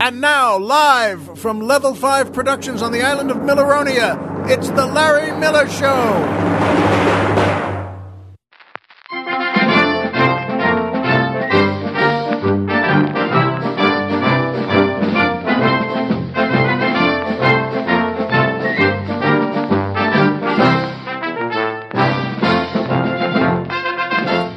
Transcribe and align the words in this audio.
And 0.00 0.20
now, 0.20 0.56
live 0.56 1.40
from 1.40 1.60
Level 1.60 1.92
5 1.92 2.32
Productions 2.32 2.82
on 2.82 2.92
the 2.92 3.02
island 3.02 3.32
of 3.32 3.38
Milleronia, 3.38 4.48
it's 4.48 4.70
The 4.70 4.86
Larry 4.86 5.36
Miller 5.40 5.68
Show. 5.68 6.54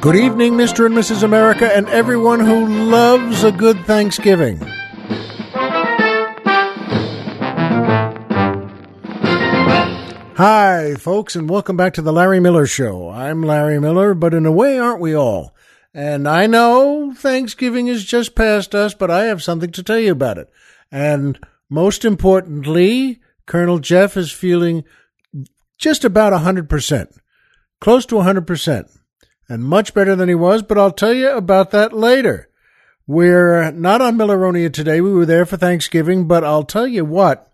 Good 0.00 0.16
evening, 0.16 0.52
Mr. 0.54 0.86
and 0.86 0.94
Mrs. 0.94 1.24
America, 1.24 1.68
and 1.74 1.88
everyone 1.88 2.38
who 2.38 2.66
loves 2.86 3.42
a 3.42 3.50
good 3.50 3.84
Thanksgiving. 3.86 4.60
Hi, 10.44 10.96
folks, 10.96 11.36
and 11.36 11.48
welcome 11.48 11.76
back 11.76 11.94
to 11.94 12.02
the 12.02 12.12
Larry 12.12 12.40
Miller 12.40 12.66
Show. 12.66 13.08
I'm 13.10 13.44
Larry 13.44 13.80
Miller, 13.80 14.12
but 14.12 14.34
in 14.34 14.44
a 14.44 14.50
way, 14.50 14.76
aren't 14.76 15.00
we 15.00 15.14
all? 15.14 15.54
And 15.94 16.28
I 16.28 16.48
know 16.48 17.14
Thanksgiving 17.16 17.86
is 17.86 18.04
just 18.04 18.34
past 18.34 18.74
us, 18.74 18.92
but 18.92 19.08
I 19.08 19.26
have 19.26 19.40
something 19.40 19.70
to 19.70 19.84
tell 19.84 20.00
you 20.00 20.10
about 20.10 20.38
it. 20.38 20.50
And 20.90 21.38
most 21.70 22.04
importantly, 22.04 23.20
Colonel 23.46 23.78
Jeff 23.78 24.16
is 24.16 24.32
feeling 24.32 24.82
just 25.78 26.04
about 26.04 26.32
100%, 26.32 27.16
close 27.80 28.04
to 28.06 28.16
100%, 28.16 28.98
and 29.48 29.62
much 29.62 29.94
better 29.94 30.16
than 30.16 30.28
he 30.28 30.34
was, 30.34 30.64
but 30.64 30.76
I'll 30.76 30.90
tell 30.90 31.14
you 31.14 31.30
about 31.30 31.70
that 31.70 31.92
later. 31.92 32.48
We're 33.06 33.70
not 33.70 34.00
on 34.00 34.16
Milleronia 34.16 34.72
today. 34.72 35.00
We 35.00 35.12
were 35.12 35.24
there 35.24 35.46
for 35.46 35.56
Thanksgiving, 35.56 36.26
but 36.26 36.42
I'll 36.42 36.64
tell 36.64 36.88
you 36.88 37.04
what 37.04 37.51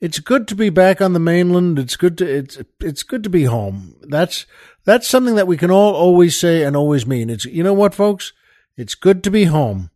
it's 0.00 0.20
good 0.20 0.46
to 0.48 0.54
be 0.54 0.70
back 0.70 1.00
on 1.00 1.12
the 1.12 1.18
mainland. 1.18 1.78
It's 1.78 1.96
good 1.96 2.18
to 2.18 2.26
it's 2.26 2.58
it's 2.80 3.02
good 3.02 3.24
to 3.24 3.30
be 3.30 3.44
home. 3.44 3.96
That's 4.02 4.46
that's 4.84 5.08
something 5.08 5.34
that 5.34 5.46
we 5.46 5.56
can 5.56 5.70
all 5.70 5.94
always 5.94 6.38
say 6.38 6.62
and 6.62 6.76
always 6.76 7.06
mean. 7.06 7.30
It's 7.30 7.44
you 7.44 7.62
know 7.62 7.74
what, 7.74 7.94
folks, 7.94 8.32
it's 8.76 8.94
good 8.94 9.24
to 9.24 9.30
be 9.30 9.44
home. 9.44 9.90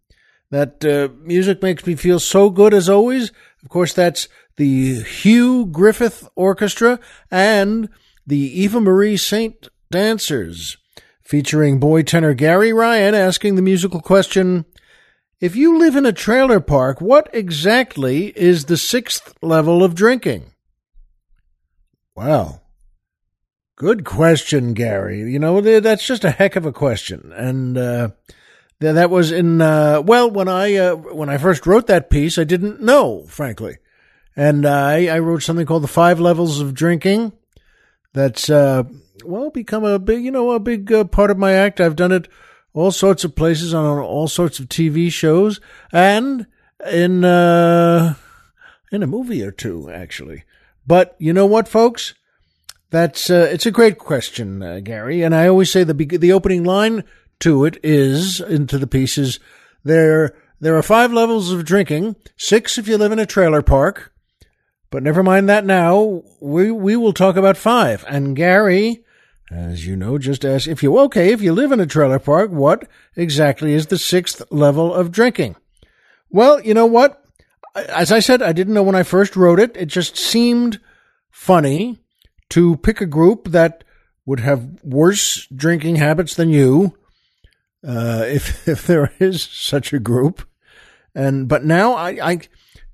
That 0.51 0.85
uh, 0.85 1.09
music 1.23 1.63
makes 1.63 1.87
me 1.87 1.95
feel 1.95 2.21
so 2.21 2.51
good 2.51 2.75
as 2.75 2.89
always. 2.89 3.33
Of 3.63 3.71
course, 3.71 3.95
that's 3.95 4.29
the 4.57 5.03
Hugh 5.03 5.67
Griffith 5.67 6.29
Orchestra 6.35 7.01
and 7.31 7.89
the 8.27 8.61
Eva 8.61 8.81
Marie 8.81 9.17
Saint 9.17 9.69
Dancers, 9.91 10.77
featuring 11.23 11.81
boy 11.81 12.03
tenor 12.03 12.35
Gary 12.35 12.73
Ryan 12.73 13.15
asking 13.15 13.55
the 13.55 13.63
musical 13.63 14.01
question. 14.01 14.67
If 15.43 15.57
you 15.57 15.77
live 15.77 15.97
in 15.97 16.07
a 16.07 16.13
trailer 16.13 16.61
park, 16.61 17.01
what 17.01 17.29
exactly 17.33 18.27
is 18.39 18.67
the 18.67 18.77
sixth 18.77 19.35
level 19.43 19.83
of 19.83 19.97
drinking? 19.97 20.53
Well, 22.15 22.63
good 23.75 24.05
question, 24.05 24.73
Gary. 24.73 25.19
You 25.19 25.41
know, 25.41 25.61
that's 25.81 26.07
just 26.07 26.23
a 26.23 26.31
heck 26.31 26.55
of 26.55 26.65
a 26.65 26.71
question. 26.71 27.33
And, 27.35 27.77
uh, 27.77 28.11
that 28.79 29.11
was 29.11 29.33
in, 29.33 29.61
uh, 29.61 30.01
well, 30.03 30.31
when 30.31 30.47
I, 30.47 30.77
uh, 30.77 30.95
when 30.95 31.29
I 31.29 31.39
first 31.39 31.67
wrote 31.67 31.89
that 31.89 32.09
piece, 32.09 32.39
I 32.39 32.45
didn't 32.45 32.81
know, 32.81 33.25
frankly. 33.27 33.79
And, 34.37 34.65
I, 34.65 35.07
I 35.07 35.19
wrote 35.19 35.43
something 35.43 35.67
called 35.67 35.83
the 35.83 35.89
five 35.89 36.21
levels 36.21 36.61
of 36.61 36.73
drinking. 36.73 37.33
That's, 38.13 38.49
uh, 38.49 38.85
well, 39.25 39.51
become 39.51 39.83
a 39.83 39.99
big, 39.99 40.23
you 40.23 40.31
know, 40.31 40.53
a 40.53 40.61
big 40.61 40.93
uh, 40.93 41.03
part 41.03 41.33
of 41.33 41.37
my 41.37 41.55
act. 41.55 41.81
I've 41.81 41.97
done 41.97 42.13
it 42.13 42.29
all 42.75 42.91
sorts 42.91 43.25
of 43.25 43.37
places 43.37 43.75
on 43.75 43.99
all 43.99 44.29
sorts 44.29 44.59
of 44.59 44.69
TV 44.69 45.13
shows 45.13 45.61
and 45.93 46.47
in 46.91 47.25
uh, 47.25 48.15
in 48.91 49.03
a 49.03 49.07
movie 49.07 49.43
or 49.43 49.51
two 49.51 49.91
actually. 49.91 50.45
But 50.87 51.15
you 51.19 51.33
know 51.33 51.47
what, 51.47 51.69
folks? 51.69 52.15
That's 52.91 53.31
uh, 53.31 53.49
it's 53.51 53.67
a 53.67 53.71
great 53.71 53.99
question, 53.99 54.63
uh, 54.63 54.81
Gary. 54.81 55.23
And 55.23 55.35
I 55.35 55.49
always 55.49 55.71
say 55.71 55.85
the 55.85 55.95
the 55.95 56.33
opening 56.33 56.65
line 56.65 57.05
to 57.41 57.65
it 57.65 57.79
is 57.83 58.41
into 58.41 58.79
the 58.79 58.87
pieces. 58.87 59.41
There 59.85 60.35
there 60.61 60.77
are 60.77 60.83
five 60.83 61.13
levels 61.13 61.51
of 61.51 61.65
drinking. 61.65 62.17
Six 62.37 62.79
if 62.79 62.87
you 62.87 62.97
live 62.97 63.13
in 63.13 63.19
a 63.19 63.27
trailer 63.27 63.63
park. 63.63 64.13
But 64.91 65.03
never 65.03 65.23
mind 65.23 65.49
that 65.49 65.65
now. 65.65 66.23
We 66.41 66.71
we 66.71 66.97
will 66.97 67.15
talk 67.15 67.37
about 67.37 67.57
five. 67.57 68.05
And 68.09 68.37
Gary, 68.37 69.05
as 69.55 69.87
you 69.87 69.97
know, 69.97 70.19
just 70.19 70.45
ask 70.45 70.69
if 70.69 70.83
you 70.83 70.99
okay, 71.01 71.33
if 71.33 71.43
you 71.43 71.53
live 71.53 71.73
in 71.73 71.81
a 71.81 71.87
trailer 71.87 72.19
park, 72.19 72.51
what 72.51 72.89
exactly 73.17 73.75
is 73.75 73.87
the 73.87 73.99
sixth 73.99 74.43
level 74.51 74.93
of 74.93 75.13
drinking? 75.13 75.57
Well, 76.31 76.61
you 76.61 76.75
know 76.75 76.87
what? 76.87 77.23
As 77.75 78.13
I 78.13 78.21
said, 78.21 78.43
I 78.43 78.53
didn't 78.53 78.75
know 78.75 78.83
when 78.83 78.95
I 78.95 79.03
first 79.03 79.37
wrote 79.37 79.61
it. 79.61 79.77
It 79.77 79.87
just 79.87 80.17
seemed 80.17 80.81
funny 81.31 81.99
to 82.51 82.77
pick 82.77 83.01
a 83.01 83.07
group 83.07 83.49
that 83.49 83.85
would 84.27 84.41
have 84.41 84.83
worse 84.83 85.47
drinking 85.47 85.97
habits 85.97 86.35
than 86.35 86.51
you, 86.51 86.97
uh, 87.87 88.25
if 88.27 88.69
if 88.69 88.87
there 88.87 89.13
is 89.19 89.43
such 89.43 89.93
a 89.93 89.99
group. 89.99 90.47
And 91.15 91.49
but 91.49 91.65
now 91.65 91.95
I 91.95 92.11
I, 92.23 92.33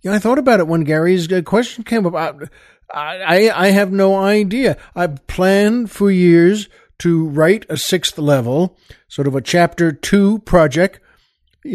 you 0.03 0.11
know, 0.11 0.15
I 0.15 0.19
thought 0.19 0.39
about 0.39 0.61
it 0.61 0.69
when 0.69 0.85
Gary's 0.85 1.31
uh, 1.33 1.43
question 1.43 1.85
came 1.85 2.07
up. 2.07 2.15
I, 2.15 2.47
I 2.95 3.51
I 3.51 3.69
have 3.69 3.93
no 3.93 4.17
idea. 4.17 4.77
I've 4.95 5.27
planned 5.27 5.91
for 5.91 6.11
years 6.11 6.69
to 6.99 7.29
write 7.29 7.65
a 7.69 7.77
sixth 7.77 8.19
level, 8.19 8.77
sort 9.09 9.29
of 9.29 9.35
a 9.35 9.41
chapter 9.41 9.93
two 9.93 10.41
project. 10.41 11.01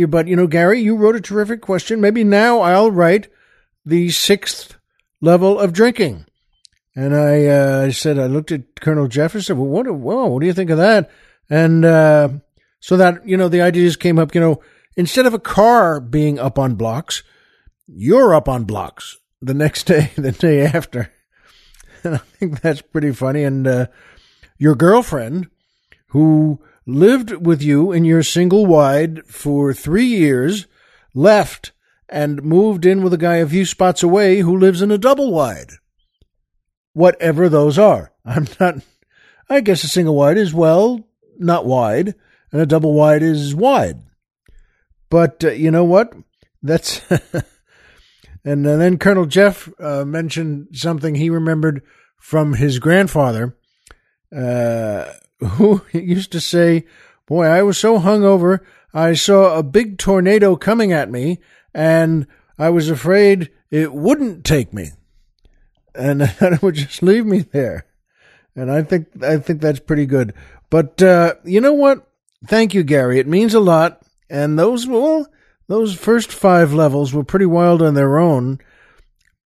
But, 0.07 0.28
you 0.28 0.35
know, 0.35 0.47
Gary, 0.47 0.79
you 0.79 0.96
wrote 0.96 1.16
a 1.16 1.22
terrific 1.22 1.62
question. 1.62 2.02
Maybe 2.02 2.23
now 2.23 2.62
I'll 2.62 2.90
write 2.91 3.28
the 3.85 4.09
sixth 4.09 4.78
level 5.22 5.59
of 5.59 5.73
drinking. 5.73 6.25
And 6.96 7.16
I, 7.16 7.46
uh, 7.46 7.85
I 7.88 7.91
said, 7.91 8.18
I 8.18 8.25
looked 8.25 8.52
at 8.52 8.79
Colonel 8.79 9.07
Jefferson. 9.07 9.57
Well, 9.57 9.68
what, 9.68 9.88
whoa, 9.88 10.28
what 10.28 10.40
do 10.40 10.46
you 10.47 10.53
think 10.53 10.69
of 10.69 10.78
that? 10.78 11.12
And, 11.50 11.85
uh, 11.85 12.29
so 12.79 12.97
that, 12.97 13.28
you 13.28 13.38
know, 13.38 13.50
the 13.50 13.62
ideas 13.62 13.96
came 13.96 14.19
up, 14.19 14.34
you 14.34 14.41
know, 14.41 14.62
instead 14.96 15.25
of 15.25 15.34
a 15.34 15.40
car 15.40 16.00
being 16.00 16.40
up 16.40 16.57
on 16.57 16.75
blocks, 16.75 17.23
you're 17.88 18.34
up 18.34 18.47
on 18.50 18.63
blocks 18.63 19.18
the 19.44 19.54
next 19.54 19.84
day, 19.84 20.12
the 20.16 20.31
day 20.31 20.62
after. 20.62 21.12
And 22.06 22.16
I 22.16 22.18
think 22.18 22.59
that's 22.59 22.81
pretty 22.81 23.14
funny. 23.14 23.46
And 23.46 23.66
uh, 23.66 23.86
your 24.58 24.76
girlfriend, 24.76 25.48
who 26.08 26.62
lived 26.86 27.31
with 27.46 27.62
you 27.62 27.94
in 27.94 28.03
your 28.03 28.24
single 28.24 28.66
wide 28.66 29.26
for 29.26 29.74
three 29.74 30.08
years, 30.08 30.68
left 31.14 31.72
and 32.09 32.44
moved 32.44 32.86
in 32.86 33.03
with 33.03 33.14
a 33.14 33.18
guy 33.18 33.36
a 33.36 33.48
few 33.48 33.64
spots 33.64 34.03
away 34.03 34.40
who 34.40 34.58
lives 34.58 34.82
in 34.82 34.92
a 34.92 34.98
double 34.98 35.32
wide. 35.32 35.72
Whatever 36.92 37.48
those 37.48 37.80
are. 37.80 38.12
I'm 38.26 38.48
not, 38.59 38.80
I 39.50 39.62
guess 39.62 39.86
a 39.86 39.88
single 39.88 40.16
wide 40.16 40.38
is, 40.38 40.53
well, 40.53 41.08
not 41.40 41.66
wide, 41.66 42.16
and 42.52 42.59
a 42.59 42.66
double 42.66 42.94
wide 42.94 43.24
is 43.24 43.56
wide. 43.56 44.02
But 45.09 45.42
uh, 45.42 45.52
you 45.52 45.72
know 45.72 45.86
what? 45.86 46.14
That's. 46.62 47.02
And 48.46 48.66
then 48.66 48.98
Colonel 48.98 49.26
Jeff 49.26 49.70
uh, 49.80 50.04
mentioned 50.04 50.68
something 50.74 51.16
he 51.16 51.30
remembered 51.30 51.81
from 52.18 52.54
his 52.54 52.80
grandfather, 52.80 53.56
uh, 54.36 55.06
who 55.40 55.81
used 55.94 56.31
to 56.34 56.42
say, 56.42 56.86
Boy, 57.26 57.46
I 57.46 57.64
was 57.64 57.78
so 57.78 58.00
hungover, 58.00 58.59
I 58.94 59.14
saw 59.14 59.58
a 59.58 59.64
big 59.64 59.98
tornado 59.98 60.56
coming 60.56 60.92
at 60.92 61.09
me, 61.09 61.40
and 61.74 62.28
I 62.59 62.70
was 62.70 62.90
afraid 62.90 63.50
it 63.72 63.94
wouldn't 63.94 64.44
take 64.44 64.74
me. 64.74 64.92
And 65.96 66.22
it 66.42 66.62
would 66.62 66.76
just 66.76 67.02
leave 67.02 67.26
me 67.26 67.40
there. 67.40 67.86
And 68.56 68.72
I 68.72 68.84
think 68.84 69.08
I 69.24 69.38
think 69.38 69.62
that's 69.62 69.80
pretty 69.80 70.06
good. 70.06 70.34
But 70.70 71.02
uh, 71.02 71.36
you 71.44 71.62
know 71.62 71.74
what? 71.74 72.08
Thank 72.46 72.74
you, 72.74 72.84
Gary. 72.84 73.20
It 73.20 73.28
means 73.28 73.53
a 73.53 73.59
lot. 73.59 74.02
And 74.30 74.59
those 74.59 74.86
well, 74.86 75.28
those 75.73 75.95
first 75.95 76.31
five 76.31 76.72
levels 76.72 77.16
were 77.16 77.23
pretty 77.23 77.47
wild 77.47 77.81
on 77.81 77.96
their 77.96 78.20
own. 78.20 78.59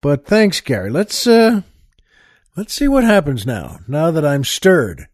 But 0.00 0.24
thanks, 0.24 0.60
Gary. 0.60 0.88
Let's 0.88 1.26
uh 1.26 1.62
let's 2.56 2.72
see 2.72 2.86
what 2.86 3.02
happens 3.02 3.44
now, 3.44 3.80
now 3.88 4.12
that 4.12 4.24
I'm 4.24 4.44
stirred. 4.44 5.08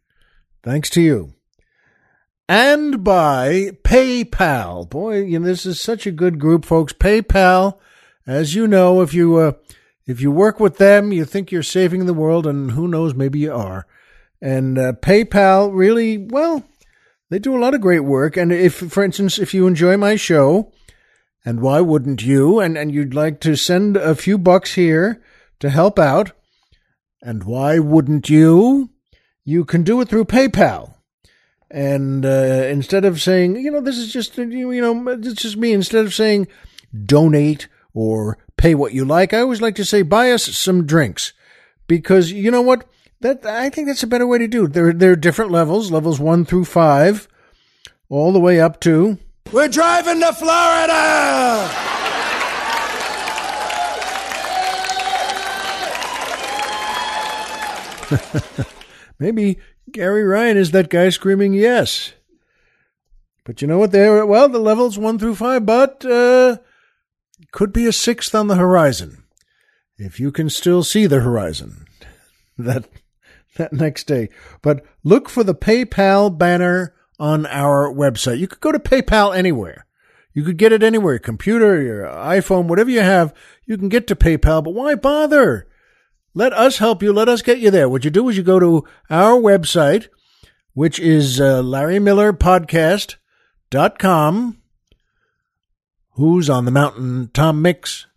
Thanks 0.62 0.90
to 0.90 1.00
you. 1.00 1.32
And 2.46 3.02
by 3.02 3.70
PayPal. 3.84 4.90
Boy, 4.90 5.22
you 5.22 5.38
know, 5.38 5.46
this 5.46 5.64
is 5.64 5.81
such 5.81 6.06
a 6.06 6.10
good 6.10 6.38
group, 6.38 6.66
folks. 6.66 6.93
PayPal, 6.93 7.78
as 8.26 8.54
you 8.54 8.69
know, 8.69 9.00
if 9.00 9.14
you 9.14 9.37
uh 9.37 9.52
if 10.06 10.20
you 10.20 10.31
work 10.31 10.61
with 10.61 10.76
them, 10.76 11.11
you 11.11 11.25
think 11.25 11.50
you're 11.50 11.62
saving 11.62 12.04
the 12.04 12.12
world, 12.12 12.46
and 12.46 12.72
who 12.72 12.87
knows, 12.87 13.14
maybe 13.14 13.38
you 13.38 13.54
are. 13.54 13.87
And 14.43 14.78
uh, 14.78 14.93
PayPal 15.00 15.70
really, 15.72 16.19
well, 16.19 16.64
they 17.31 17.38
do 17.38 17.56
a 17.56 17.61
lot 17.61 17.72
of 17.72 17.81
great 17.81 18.04
work. 18.04 18.37
And 18.37 18.52
if, 18.52 18.75
for 18.75 19.02
instance, 19.02 19.38
if 19.38 19.54
you 19.54 19.66
enjoy 19.66 19.96
my 19.96 20.16
show, 20.16 20.70
and 21.49 21.61
why 21.61 21.81
wouldn't 21.81 22.21
you? 22.21 22.61
And, 22.61 22.77
and 22.77 22.93
you'd 22.93 23.15
like 23.15 23.41
to 23.41 23.56
send 23.56 23.97
a 23.97 24.15
few 24.15 24.37
bucks 24.37 24.75
here 24.75 25.23
to 25.61 25.71
help 25.71 25.99
out. 25.99 26.33
And 27.23 27.43
why 27.45 27.79
wouldn't 27.79 28.29
you? 28.29 28.91
You 29.45 29.65
can 29.65 29.83
do 29.83 29.99
it 30.03 30.11
through 30.11 30.27
PayPal. 30.27 30.97
And 31.71 32.27
uh, 32.27 32.67
instead 32.69 33.06
of 33.06 33.23
saying, 33.23 33.56
you 33.56 33.71
know, 33.71 33.81
this 33.81 33.97
is 33.97 34.12
just, 34.12 34.37
you 34.37 34.83
know, 34.83 35.09
it's 35.12 35.41
just 35.41 35.56
me, 35.56 35.73
instead 35.73 36.05
of 36.05 36.12
saying 36.12 36.49
donate 37.06 37.67
or 37.95 38.37
pay 38.59 38.75
what 38.75 38.93
you 38.93 39.06
like. 39.06 39.33
I 39.33 39.41
always 39.41 39.62
like 39.62 39.77
to 39.77 39.87
say, 39.87 40.03
buy 40.03 40.31
us 40.33 40.55
some 40.55 40.85
drinks 40.85 41.33
because 41.87 42.31
you 42.31 42.50
know 42.50 42.61
what? 42.61 42.87
That 43.23 43.47
I 43.47 43.71
think 43.71 43.89
that's 43.89 44.03
a 44.03 44.06
better 44.06 44.27
way 44.27 44.37
to 44.37 44.49
do 44.49 44.67
it. 44.67 44.75
There, 44.75 44.93
there 44.93 45.12
are 45.12 45.17
different 45.17 45.50
levels, 45.50 45.91
levels 45.91 46.21
one 46.21 46.45
through 46.45 46.67
five, 46.67 47.27
all 48.11 48.33
the 48.33 48.39
way 48.39 48.61
up 48.61 48.81
to. 48.81 49.19
We're 49.50 49.69
driving 49.69 50.21
to 50.21 50.33
Florida! 50.35 51.71
Maybe 59.19 59.59
Gary 59.91 60.25
Ryan 60.25 60.56
is 60.59 60.71
that 60.73 60.91
guy 60.91 61.09
screaming 61.09 61.55
yes. 61.55 62.12
But 63.45 63.62
you 63.62 63.69
know 63.69 63.79
what? 63.79 63.93
There, 63.93 64.27
well, 64.27 64.50
the 64.50 64.59
levels 64.59 64.99
one 64.99 65.19
through 65.19 65.37
five, 65.37 65.65
but 65.65 66.05
uh, 66.05 66.59
could 67.50 67.73
be 67.73 67.87
a 67.87 67.93
sixth 67.93 68.35
on 68.35 68.49
the 68.49 68.56
horizon 68.56 69.25
if 69.97 70.21
you 70.21 70.31
can 70.31 70.50
still 70.50 70.83
see 70.83 71.06
the 71.06 71.21
horizon 71.21 71.87
that 72.59 72.87
that 73.56 73.73
next 73.73 74.05
day. 74.05 74.29
But 74.61 74.85
look 75.03 75.31
for 75.31 75.43
the 75.43 75.55
PayPal 75.55 76.37
banner 76.37 76.95
on 77.19 77.44
our 77.47 77.93
website. 77.93 78.38
You 78.38 78.49
could 78.49 78.61
go 78.61 78.73
to 78.73 78.79
PayPal 78.79 79.37
anywhere. 79.37 79.87
You 80.35 80.44
could 80.44 80.56
get 80.56 80.73
it 80.73 80.82
anywhere, 80.82 81.15
your 81.15 81.20
computer, 81.20 81.82
your 81.82 82.05
iPhone, 82.05 82.67
whatever 82.67 82.91
you 82.91 83.00
have, 83.00 83.35
you 83.67 83.76
can 83.76 83.88
get 83.88 84.06
to 84.06 84.17
PayPal, 84.17 84.62
but 84.62 84.75
why 84.75 84.94
bother? 84.94 85.67
Let 86.35 86.53
us 86.53 86.79
help 86.79 87.03
you. 87.03 87.12
Let 87.12 87.29
us 87.29 87.43
get 87.43 87.59
you 87.59 87.73
there. 87.73 87.88
What 87.88 88.05
you 88.05 88.11
do 88.11 88.29
is 88.29 88.37
you 88.37 88.44
go 88.44 88.61
to 88.61 88.85
our 89.11 89.32
website, 89.32 90.06
which 90.75 91.00
is 91.00 91.41
uh, 91.41 91.62
LarryMillerPodcast.com. 91.62 94.59
Who's 96.12 96.50
on 96.50 96.64
the 96.64 96.71
mountain? 96.71 97.31
Tom 97.35 97.61
Mix. 97.62 98.06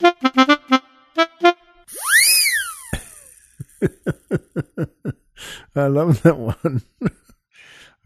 I 5.76 5.88
love 5.88 6.22
that 6.24 6.38
one. 6.38 6.82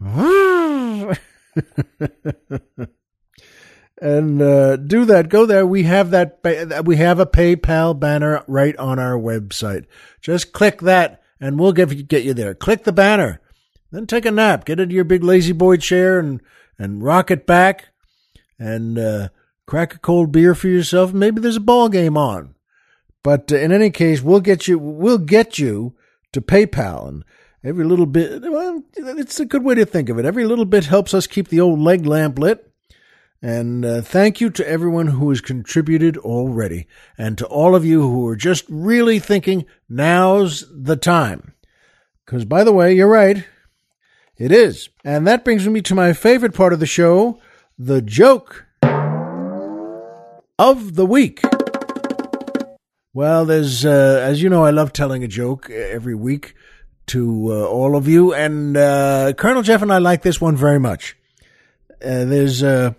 and 4.00 4.42
uh, 4.42 4.76
do 4.76 5.04
that. 5.06 5.28
Go 5.28 5.46
there. 5.46 5.66
We 5.66 5.84
have 5.84 6.10
that. 6.10 6.82
We 6.84 6.96
have 6.96 7.18
a 7.18 7.26
PayPal 7.26 7.98
banner 7.98 8.44
right 8.46 8.76
on 8.76 8.98
our 8.98 9.14
website. 9.14 9.86
Just 10.20 10.52
click 10.52 10.80
that, 10.80 11.22
and 11.40 11.58
we'll 11.58 11.72
get 11.72 12.08
get 12.08 12.24
you 12.24 12.34
there. 12.34 12.54
Click 12.54 12.84
the 12.84 12.92
banner, 12.92 13.40
then 13.90 14.06
take 14.06 14.26
a 14.26 14.30
nap. 14.30 14.66
Get 14.66 14.80
into 14.80 14.94
your 14.94 15.04
big 15.04 15.24
lazy 15.24 15.52
boy 15.52 15.78
chair 15.78 16.18
and 16.18 16.42
and 16.78 17.02
rock 17.02 17.30
it 17.30 17.46
back, 17.46 17.88
and 18.58 18.98
uh, 18.98 19.28
crack 19.66 19.94
a 19.94 19.98
cold 19.98 20.30
beer 20.30 20.54
for 20.54 20.68
yourself. 20.68 21.14
Maybe 21.14 21.40
there's 21.40 21.56
a 21.56 21.60
ball 21.60 21.88
game 21.88 22.18
on. 22.18 22.54
But 23.22 23.50
uh, 23.50 23.56
in 23.56 23.72
any 23.72 23.90
case, 23.90 24.20
we'll 24.20 24.40
get 24.40 24.68
you. 24.68 24.78
We'll 24.78 25.18
get 25.18 25.58
you 25.58 25.96
to 26.32 26.42
PayPal, 26.42 27.08
and 27.08 27.24
every 27.66 27.84
little 27.84 28.06
bit. 28.06 28.42
Well, 28.42 28.82
it's 28.94 29.40
a 29.40 29.44
good 29.44 29.64
way 29.64 29.74
to 29.74 29.84
think 29.84 30.08
of 30.08 30.18
it. 30.18 30.24
Every 30.24 30.44
little 30.44 30.64
bit 30.64 30.84
helps 30.84 31.12
us 31.12 31.26
keep 31.26 31.48
the 31.48 31.60
old 31.60 31.80
leg 31.80 32.06
lamp 32.06 32.38
lit. 32.38 32.70
And 33.42 33.84
uh, 33.84 34.00
thank 34.00 34.40
you 34.40 34.48
to 34.50 34.68
everyone 34.68 35.08
who 35.08 35.28
has 35.28 35.40
contributed 35.40 36.16
already, 36.16 36.86
and 37.18 37.36
to 37.38 37.46
all 37.46 37.74
of 37.74 37.84
you 37.84 38.00
who 38.00 38.26
are 38.28 38.36
just 38.36 38.64
really 38.68 39.18
thinking 39.18 39.66
now's 39.88 40.64
the 40.72 40.96
time. 40.96 41.52
Because, 42.24 42.44
by 42.44 42.64
the 42.64 42.72
way, 42.72 42.94
you're 42.94 43.08
right. 43.08 43.44
It 44.38 44.52
is. 44.52 44.88
And 45.04 45.26
that 45.26 45.44
brings 45.44 45.68
me 45.68 45.82
to 45.82 45.94
my 45.94 46.12
favorite 46.12 46.54
part 46.54 46.72
of 46.72 46.80
the 46.80 46.86
show 46.86 47.38
the 47.78 48.00
joke 48.00 48.66
of 50.58 50.94
the 50.94 51.06
week. 51.06 51.42
Well, 53.12 53.44
there's, 53.44 53.84
uh, 53.84 54.22
as 54.24 54.42
you 54.42 54.48
know, 54.48 54.64
I 54.64 54.70
love 54.70 54.92
telling 54.92 55.22
a 55.22 55.28
joke 55.28 55.70
every 55.70 56.14
week 56.14 56.54
to 57.08 57.52
uh, 57.52 57.66
all 57.66 57.96
of 57.96 58.08
you, 58.08 58.34
and 58.34 58.76
uh, 58.76 59.32
Colonel 59.36 59.62
Jeff 59.62 59.82
and 59.82 59.92
I 59.92 59.98
like 59.98 60.22
this 60.22 60.40
one 60.40 60.56
very 60.56 60.80
much. 60.80 61.16
Uh, 62.02 62.24
there's 62.24 62.62
uh, 62.62 62.92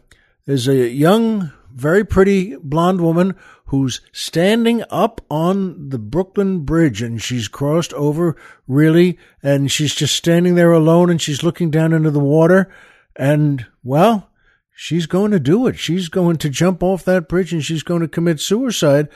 there's 0.45 0.67
a 0.67 0.89
young, 0.89 1.51
very 1.73 2.05
pretty 2.05 2.55
blonde 2.55 3.01
woman 3.01 3.35
who's 3.67 3.99
standing 4.13 4.81
up 4.89 5.19
on 5.29 5.89
the 5.89 5.99
Brooklyn 5.99 6.61
Bridge 6.61 7.01
and 7.01 7.21
she's 7.21 7.49
crossed 7.49 7.93
over 7.93 8.37
really 8.65 9.17
and 9.43 9.69
she's 9.69 9.93
just 9.93 10.15
standing 10.15 10.55
there 10.55 10.71
alone 10.71 11.09
and 11.09 11.21
she's 11.21 11.43
looking 11.43 11.69
down 11.69 11.91
into 11.91 12.09
the 12.09 12.19
water 12.19 12.73
and 13.17 13.65
well, 13.83 14.29
she's 14.73 15.05
going 15.05 15.31
to 15.31 15.39
do 15.39 15.67
it. 15.67 15.77
She's 15.77 16.07
going 16.07 16.37
to 16.37 16.49
jump 16.49 16.81
off 16.81 17.03
that 17.03 17.27
bridge 17.27 17.51
and 17.51 17.63
she's 17.63 17.83
going 17.83 18.01
to 18.01 18.07
commit 18.07 18.39
suicide. 18.39 19.09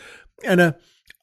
And 0.43 0.59
a, 0.59 0.75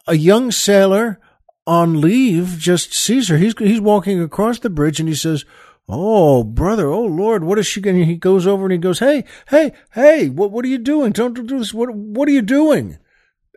a 0.06 0.14
young 0.14 0.50
sailor 0.50 1.20
on 1.68 2.00
leave 2.00 2.56
just 2.58 2.94
sees 2.94 3.28
her. 3.28 3.36
He's, 3.36 3.56
he's 3.58 3.80
walking 3.80 4.22
across 4.22 4.58
the 4.58 4.70
bridge 4.70 5.00
and 5.00 5.08
he 5.08 5.14
says, 5.14 5.44
Oh, 5.86 6.42
brother. 6.42 6.88
Oh, 6.88 7.04
Lord. 7.04 7.44
What 7.44 7.58
is 7.58 7.66
she 7.66 7.82
going 7.82 8.02
he 8.02 8.16
goes 8.16 8.46
over 8.46 8.64
and 8.64 8.72
he 8.72 8.78
goes, 8.78 9.00
Hey, 9.00 9.24
hey, 9.48 9.72
hey, 9.92 10.30
what, 10.30 10.50
what 10.50 10.64
are 10.64 10.68
you 10.68 10.78
doing? 10.78 11.12
Don't 11.12 11.34
do 11.34 11.58
this. 11.58 11.74
What, 11.74 11.94
what 11.94 12.26
are 12.26 12.32
you 12.32 12.40
doing? 12.40 12.98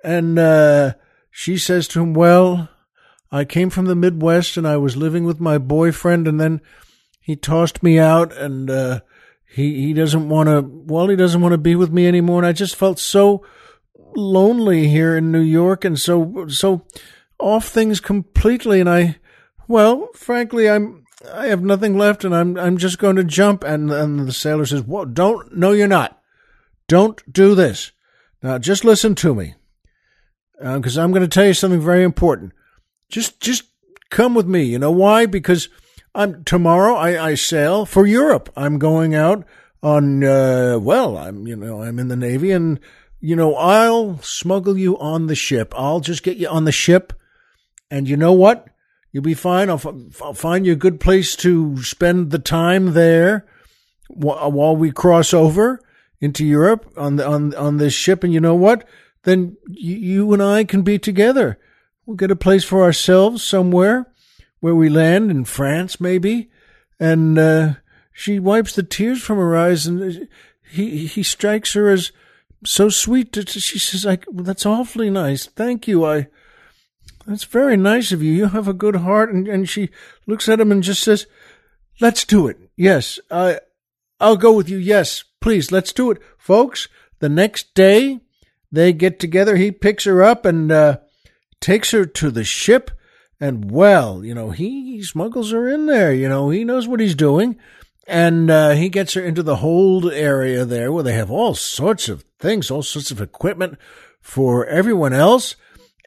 And, 0.03 0.37
uh, 0.37 0.95
she 1.29 1.57
says 1.57 1.87
to 1.89 2.01
him, 2.01 2.13
Well, 2.13 2.67
I 3.31 3.45
came 3.45 3.69
from 3.69 3.85
the 3.85 3.95
Midwest 3.95 4.57
and 4.57 4.67
I 4.67 4.75
was 4.75 4.97
living 4.97 5.23
with 5.23 5.39
my 5.39 5.57
boyfriend 5.57 6.27
and 6.27 6.37
then 6.39 6.59
he 7.21 7.37
tossed 7.37 7.81
me 7.81 7.97
out 7.97 8.35
and, 8.35 8.69
uh, 8.69 8.99
he, 9.47 9.87
he 9.87 9.93
doesn't 9.93 10.27
want 10.27 10.49
to, 10.49 10.61
well, 10.61 11.07
he 11.07 11.15
doesn't 11.15 11.41
want 11.41 11.53
to 11.53 11.57
be 11.57 11.75
with 11.75 11.91
me 11.91 12.07
anymore. 12.07 12.39
And 12.39 12.47
I 12.47 12.51
just 12.51 12.75
felt 12.75 12.99
so 12.99 13.45
lonely 14.15 14.89
here 14.89 15.15
in 15.15 15.31
New 15.31 15.41
York 15.41 15.85
and 15.85 15.97
so, 15.97 16.47
so 16.49 16.85
off 17.41 17.67
things 17.67 17.99
completely. 17.99 18.79
And 18.79 18.89
I, 18.89 19.17
well, 19.67 20.09
frankly, 20.13 20.69
I'm, 20.69 21.01
I 21.33 21.47
have 21.47 21.61
nothing 21.61 21.97
left 21.97 22.23
and 22.23 22.35
I'm 22.35 22.57
I'm 22.57 22.77
just 22.77 22.97
going 22.97 23.15
to 23.17 23.23
jump 23.23 23.63
and 23.63 23.91
and 23.91 24.27
the 24.27 24.33
sailor 24.33 24.65
says, 24.65 24.81
"Well, 24.81 25.05
don't 25.05 25.55
no 25.55 25.71
you're 25.71 25.87
not. 25.87 26.19
Don't 26.87 27.21
do 27.31 27.53
this. 27.53 27.91
Now 28.41 28.57
just 28.57 28.83
listen 28.83 29.15
to 29.15 29.35
me. 29.35 29.55
because 30.59 30.97
uh, 30.97 31.03
I'm 31.03 31.11
going 31.11 31.21
to 31.21 31.27
tell 31.27 31.45
you 31.45 31.53
something 31.53 31.81
very 31.81 32.03
important. 32.03 32.53
Just 33.09 33.39
just 33.39 33.65
come 34.09 34.33
with 34.33 34.47
me. 34.47 34.63
You 34.63 34.79
know 34.79 34.91
why? 34.91 35.25
Because 35.25 35.69
I'm 36.15 36.43
tomorrow 36.43 36.95
I, 36.95 37.29
I 37.29 37.35
sail 37.35 37.85
for 37.85 38.05
Europe. 38.05 38.51
I'm 38.55 38.79
going 38.79 39.13
out 39.13 39.45
on 39.83 40.23
uh, 40.23 40.79
well, 40.79 41.17
I'm 41.17 41.45
you 41.45 41.55
know, 41.55 41.83
I'm 41.83 41.99
in 41.99 42.07
the 42.07 42.15
Navy 42.15 42.51
and 42.51 42.79
you 43.19 43.35
know, 43.35 43.55
I'll 43.55 44.17
smuggle 44.23 44.77
you 44.77 44.97
on 44.97 45.27
the 45.27 45.35
ship. 45.35 45.73
I'll 45.77 45.99
just 45.99 46.23
get 46.23 46.37
you 46.37 46.47
on 46.47 46.65
the 46.65 46.71
ship. 46.71 47.13
And 47.91 48.07
you 48.07 48.15
know 48.15 48.31
what? 48.31 48.69
You'll 49.11 49.21
be 49.21 49.33
fine. 49.33 49.69
I'll, 49.69 49.75
f- 49.75 50.21
I'll 50.21 50.33
find 50.33 50.65
you 50.65 50.71
a 50.71 50.77
good 50.77 51.01
place 51.01 51.35
to 51.37 51.83
spend 51.83 52.31
the 52.31 52.39
time 52.39 52.93
there 52.93 53.45
while 54.07 54.75
we 54.75 54.91
cross 54.91 55.33
over 55.33 55.81
into 56.21 56.45
Europe 56.45 56.91
on 56.95 57.17
the, 57.17 57.27
on 57.27 57.53
on 57.55 57.77
this 57.77 57.93
ship. 57.93 58.23
And 58.23 58.33
you 58.33 58.39
know 58.39 58.55
what? 58.55 58.87
Then 59.23 59.57
you, 59.67 60.31
and 60.31 60.41
I 60.41 60.63
can 60.63 60.81
be 60.81 60.97
together. 60.97 61.59
We'll 62.05 62.15
get 62.15 62.31
a 62.31 62.35
place 62.35 62.63
for 62.63 62.83
ourselves 62.83 63.43
somewhere 63.43 64.07
where 64.61 64.75
we 64.75 64.89
land 64.89 65.29
in 65.29 65.43
France, 65.43 65.99
maybe. 65.99 66.49
And 66.99 67.37
uh, 67.37 67.73
she 68.13 68.39
wipes 68.39 68.73
the 68.73 68.83
tears 68.83 69.21
from 69.21 69.37
her 69.37 69.57
eyes, 69.57 69.85
and 69.85 70.29
he 70.69 71.07
he 71.07 71.23
strikes 71.23 71.73
her 71.73 71.89
as 71.89 72.13
so 72.63 72.87
sweet. 72.87 73.35
She 73.49 73.79
says, 73.79 74.05
"Like 74.05 74.25
well, 74.31 74.45
that's 74.45 74.65
awfully 74.65 75.09
nice. 75.09 75.47
Thank 75.47 75.89
you. 75.89 76.05
I." 76.05 76.27
That's 77.25 77.43
very 77.43 77.77
nice 77.77 78.11
of 78.11 78.21
you. 78.23 78.31
You 78.31 78.47
have 78.47 78.67
a 78.67 78.73
good 78.73 78.97
heart. 78.97 79.33
And, 79.33 79.47
and 79.47 79.69
she 79.69 79.89
looks 80.25 80.49
at 80.49 80.59
him 80.59 80.71
and 80.71 80.83
just 80.83 81.03
says, 81.03 81.27
Let's 81.99 82.25
do 82.25 82.47
it. 82.47 82.57
Yes, 82.75 83.19
I, 83.29 83.59
I'll 84.19 84.37
go 84.37 84.53
with 84.53 84.69
you. 84.69 84.77
Yes, 84.77 85.23
please, 85.39 85.71
let's 85.71 85.93
do 85.93 86.09
it. 86.09 86.21
Folks, 86.37 86.87
the 87.19 87.29
next 87.29 87.75
day 87.75 88.19
they 88.71 88.91
get 88.93 89.19
together. 89.19 89.55
He 89.55 89.71
picks 89.71 90.05
her 90.05 90.23
up 90.23 90.45
and 90.45 90.71
uh, 90.71 90.97
takes 91.59 91.91
her 91.91 92.05
to 92.05 92.31
the 92.31 92.43
ship. 92.43 92.91
And 93.39 93.69
well, 93.69 94.23
you 94.23 94.33
know, 94.33 94.49
he 94.49 95.03
smuggles 95.03 95.51
her 95.51 95.67
in 95.67 95.85
there. 95.85 96.13
You 96.13 96.29
know, 96.29 96.49
he 96.49 96.63
knows 96.63 96.87
what 96.87 96.99
he's 96.99 97.15
doing. 97.15 97.57
And 98.07 98.49
uh, 98.49 98.71
he 98.71 98.89
gets 98.89 99.13
her 99.13 99.21
into 99.21 99.43
the 99.43 99.57
hold 99.57 100.11
area 100.11 100.65
there 100.65 100.91
where 100.91 101.03
they 101.03 101.13
have 101.13 101.31
all 101.31 101.53
sorts 101.53 102.09
of 102.09 102.23
things, 102.39 102.71
all 102.71 102.83
sorts 102.83 103.11
of 103.11 103.21
equipment 103.21 103.77
for 104.19 104.65
everyone 104.65 105.13
else 105.13 105.55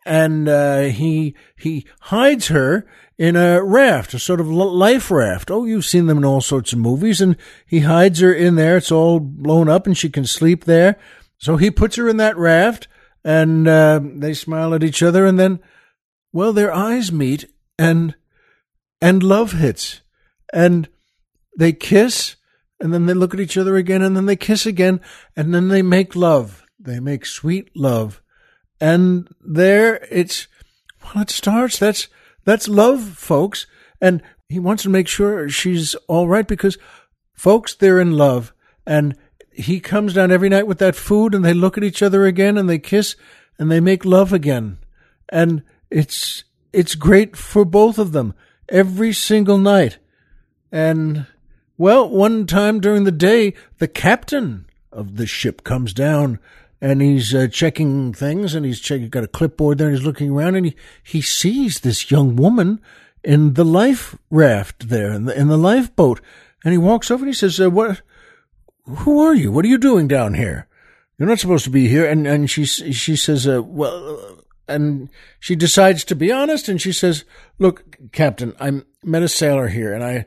and 0.05 0.49
uh, 0.49 0.83
he 0.83 1.35
he 1.57 1.87
hides 2.01 2.49
her 2.49 2.87
in 3.17 3.37
a 3.37 3.63
raft, 3.63 4.15
a 4.15 4.19
sort 4.19 4.41
of 4.41 4.51
life 4.51 5.11
raft. 5.11 5.51
Oh, 5.51 5.65
you've 5.65 5.85
seen 5.85 6.07
them 6.07 6.19
in 6.19 6.25
all 6.25 6.41
sorts 6.41 6.73
of 6.73 6.79
movies, 6.79 7.21
and 7.21 7.37
he 7.67 7.81
hides 7.81 8.21
her 8.21 8.33
in 8.33 8.57
there. 8.57 8.77
It's 8.77 8.93
all 8.93 9.21
blown 9.21 9.69
up, 9.69 9.87
and 9.87 9.97
she 9.97 10.11
can 10.11 10.27
sleep 10.27 10.65
there. 10.65 10.97
So 11.39 11.57
he 11.57 11.71
puts 11.71 11.97
her 11.97 12.09
in 12.09 12.17
that 12.19 12.37
raft, 12.37 12.89
and 13.25 13.69
uh, 13.69 14.01
they 14.03 14.35
smile 14.35 14.75
at 14.75 14.83
each 14.83 15.03
other, 15.03 15.25
and 15.27 15.39
then, 15.39 15.61
well, 16.33 16.53
their 16.53 16.73
eyes 16.73 17.13
meet, 17.13 17.47
and 17.79 18.15
and 19.01 19.23
love 19.23 19.53
hits, 19.53 20.01
and 20.53 20.89
they 21.57 21.73
kiss, 21.73 22.37
and 22.81 22.93
then 22.93 23.07
they 23.07 23.15
look 23.15 23.35
at 23.35 23.41
each 23.41 23.57
other 23.57 23.77
again, 23.77 24.03
and 24.03 24.17
then 24.17 24.27
they 24.27 24.37
kiss 24.37 24.67
again, 24.67 25.01
and 25.37 25.55
then 25.55 25.69
they 25.69 25.83
make 25.83 26.17
love. 26.17 26.65
They 26.79 27.01
make 27.01 27.25
sweet 27.25 27.71
love 27.77 28.21
And 28.81 29.29
there 29.41 30.07
it's, 30.11 30.49
well, 31.03 31.23
it 31.23 31.31
starts. 31.31 31.79
That's, 31.79 32.09
that's 32.45 32.69
love, 32.69 33.03
folks. 33.03 33.67
And 34.01 34.23
he 34.49 34.59
wants 34.59 34.83
to 34.83 34.89
make 34.89 35.09
sure 35.09 35.49
she's 35.49 35.95
all 36.09 36.29
right 36.29 36.47
because, 36.47 36.77
folks, 37.33 37.75
they're 37.75 38.01
in 38.01 38.13
love. 38.13 38.53
And 38.87 39.17
he 39.53 39.81
comes 39.81 40.15
down 40.15 40.31
every 40.31 40.49
night 40.49 40.67
with 40.67 40.79
that 40.79 40.97
food 40.97 41.35
and 41.35 41.45
they 41.45 41.55
look 41.55 41.79
at 41.79 41.85
each 41.85 42.03
other 42.03 42.27
again 42.27 42.59
and 42.59 42.69
they 42.69 42.79
kiss 42.79 43.17
and 43.59 43.71
they 43.71 43.81
make 43.81 44.05
love 44.05 44.33
again. 44.33 44.79
And 45.29 45.63
it's, 45.91 46.45
it's 46.73 46.95
great 46.95 47.37
for 47.37 47.65
both 47.65 47.99
of 47.99 48.13
them 48.13 48.35
every 48.69 49.13
single 49.13 49.59
night. 49.59 49.99
And, 50.73 51.27
well, 51.79 52.09
one 52.09 52.47
time 52.47 52.81
during 52.81 53.05
the 53.05 53.13
day, 53.13 53.55
the 53.79 53.89
captain 53.89 54.67
of 54.91 55.17
the 55.17 55.27
ship 55.27 55.65
comes 55.65 55.93
down 55.93 56.39
and 56.85 57.01
he's 57.01 57.35
uh, 57.35 57.49
checking 57.51 58.13
things 58.13 58.55
and 58.55 58.67
he's 58.67 58.79
checking, 58.79 59.09
got 59.09 59.25
a 59.25 59.29
clipboard 59.29 59.79
there 59.79 59.89
and 59.89 59.97
he's 59.97 60.05
looking 60.05 60.31
around 60.31 60.55
and 60.55 60.67
he, 60.67 60.77
he 61.03 61.23
sees 61.23 61.81
this 61.81 62.11
young 62.11 62.37
woman 62.37 62.79
in 63.23 63.55
the 63.55 63.65
life 63.65 64.19
raft 64.31 64.91
there 64.91 65.11
in 65.11 65.25
the, 65.25 65.35
in 65.35 65.49
the 65.49 65.57
lifeboat. 65.57 66.21
And 66.63 66.73
he 66.73 66.79
walks 66.79 67.11
over 67.11 67.25
and 67.25 67.31
he 67.31 67.35
says, 67.35 67.59
uh, 67.59 67.71
what, 67.71 68.03
who 68.85 69.19
are 69.19 69.35
you? 69.35 69.51
What 69.51 69.65
are 69.65 69.69
you 69.69 69.79
doing 69.79 70.09
down 70.09 70.35
here? 70.35 70.69
You're 71.17 71.27
not 71.27 71.39
supposed 71.39 71.65
to 71.65 71.71
be 71.71 71.89
here. 71.89 72.07
And, 72.07 72.27
and 72.27 72.51
she, 72.51 72.67
she 72.67 73.17
says, 73.17 73.49
uh, 73.49 73.63
well, 73.63 74.43
and 74.69 75.09
she 75.41 75.57
decides 75.57 76.05
to 76.05 76.15
be 76.15 76.31
honest 76.31 76.69
and 76.69 76.83
she 76.83 76.93
says, 76.93 77.25
look, 77.59 77.97
Captain, 78.13 78.55
I 78.61 78.83
met 79.03 79.23
a 79.23 79.29
sailor 79.29 79.69
here 79.69 79.95
and 79.95 80.05
I, 80.05 80.27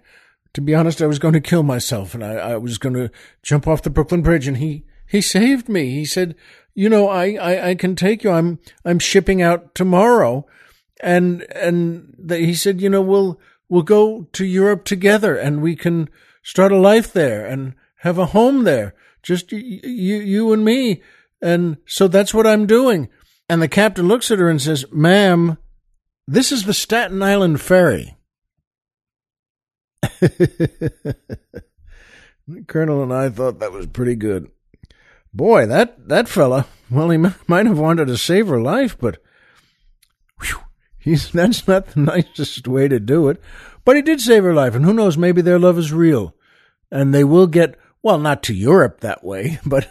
to 0.55 0.61
be 0.61 0.73
honest, 0.73 1.03
I 1.03 1.07
was 1.07 1.19
going 1.19 1.35
to 1.35 1.39
kill 1.39 1.61
myself 1.61 2.15
and 2.15 2.25
I, 2.25 2.33
I 2.33 2.57
was 2.57 2.79
going 2.79 2.95
to 2.95 3.11
jump 3.43 3.67
off 3.67 3.83
the 3.83 3.91
Brooklyn 3.91 4.23
Bridge 4.23 4.47
and 4.47 4.57
he, 4.57 4.85
he 5.07 5.21
saved 5.21 5.69
me. 5.69 5.91
He 5.91 6.05
said, 6.05 6.35
you 6.73 6.89
know, 6.89 7.09
I, 7.09 7.33
I, 7.33 7.69
I 7.69 7.75
can 7.75 7.95
take 7.95 8.23
you. 8.23 8.31
I'm, 8.31 8.59
I'm 8.85 8.99
shipping 8.99 9.41
out 9.41 9.73
tomorrow. 9.73 10.45
And, 11.01 11.43
and 11.55 12.15
the, 12.17 12.37
he 12.37 12.53
said, 12.53 12.81
you 12.81 12.89
know, 12.89 13.01
we'll, 13.01 13.39
we'll 13.69 13.83
go 13.83 14.27
to 14.33 14.45
Europe 14.45 14.85
together 14.85 15.35
and 15.35 15.61
we 15.61 15.75
can 15.75 16.09
start 16.43 16.71
a 16.71 16.77
life 16.77 17.13
there 17.13 17.45
and 17.45 17.73
have 18.01 18.17
a 18.17 18.27
home 18.27 18.63
there. 18.63 18.93
Just 19.23 19.51
you, 19.51 19.79
you, 19.83 20.17
you 20.17 20.53
and 20.53 20.63
me. 20.63 21.01
And 21.41 21.77
so 21.85 22.07
that's 22.07 22.33
what 22.33 22.47
I'm 22.47 22.65
doing. 22.65 23.09
And 23.49 23.61
the 23.61 23.67
captain 23.67 24.07
looks 24.07 24.31
at 24.31 24.39
her 24.39 24.49
and 24.49 24.61
says, 24.61 24.85
Ma'am, 24.91 25.57
this 26.27 26.51
is 26.51 26.65
the 26.65 26.73
Staten 26.73 27.23
Island 27.23 27.61
ferry. 27.61 28.17
colonel 32.67 33.03
and 33.03 33.13
I 33.13 33.29
thought 33.29 33.59
that 33.59 33.71
was 33.71 33.87
pretty 33.87 34.15
good. 34.15 34.49
Boy, 35.37 35.67
that, 35.67 36.09
that 36.09 36.27
fella, 36.27 36.65
well, 36.89 37.11
he 37.11 37.17
might 37.17 37.67
have 37.67 37.77
wanted 37.77 38.07
to 38.07 38.17
save 38.17 38.47
her 38.47 38.59
life, 38.59 38.97
but 38.99 39.21
whew, 40.41 40.61
he's, 40.97 41.31
that's 41.31 41.67
not 41.67 41.87
the 41.87 41.99
nicest 41.99 42.67
way 42.67 42.87
to 42.87 42.99
do 42.99 43.29
it. 43.29 43.39
But 43.85 43.95
he 43.95 44.01
did 44.01 44.19
save 44.19 44.43
her 44.43 44.53
life, 44.53 44.73
and 44.73 44.83
who 44.83 44.93
knows, 44.93 45.15
maybe 45.15 45.41
their 45.41 45.59
love 45.59 45.77
is 45.77 45.93
real. 45.93 46.35
And 46.91 47.13
they 47.13 47.23
will 47.23 47.45
get, 47.45 47.77
well, 48.01 48.17
not 48.17 48.41
to 48.43 48.53
Europe 48.53 49.01
that 49.01 49.23
way, 49.23 49.59
but 49.65 49.87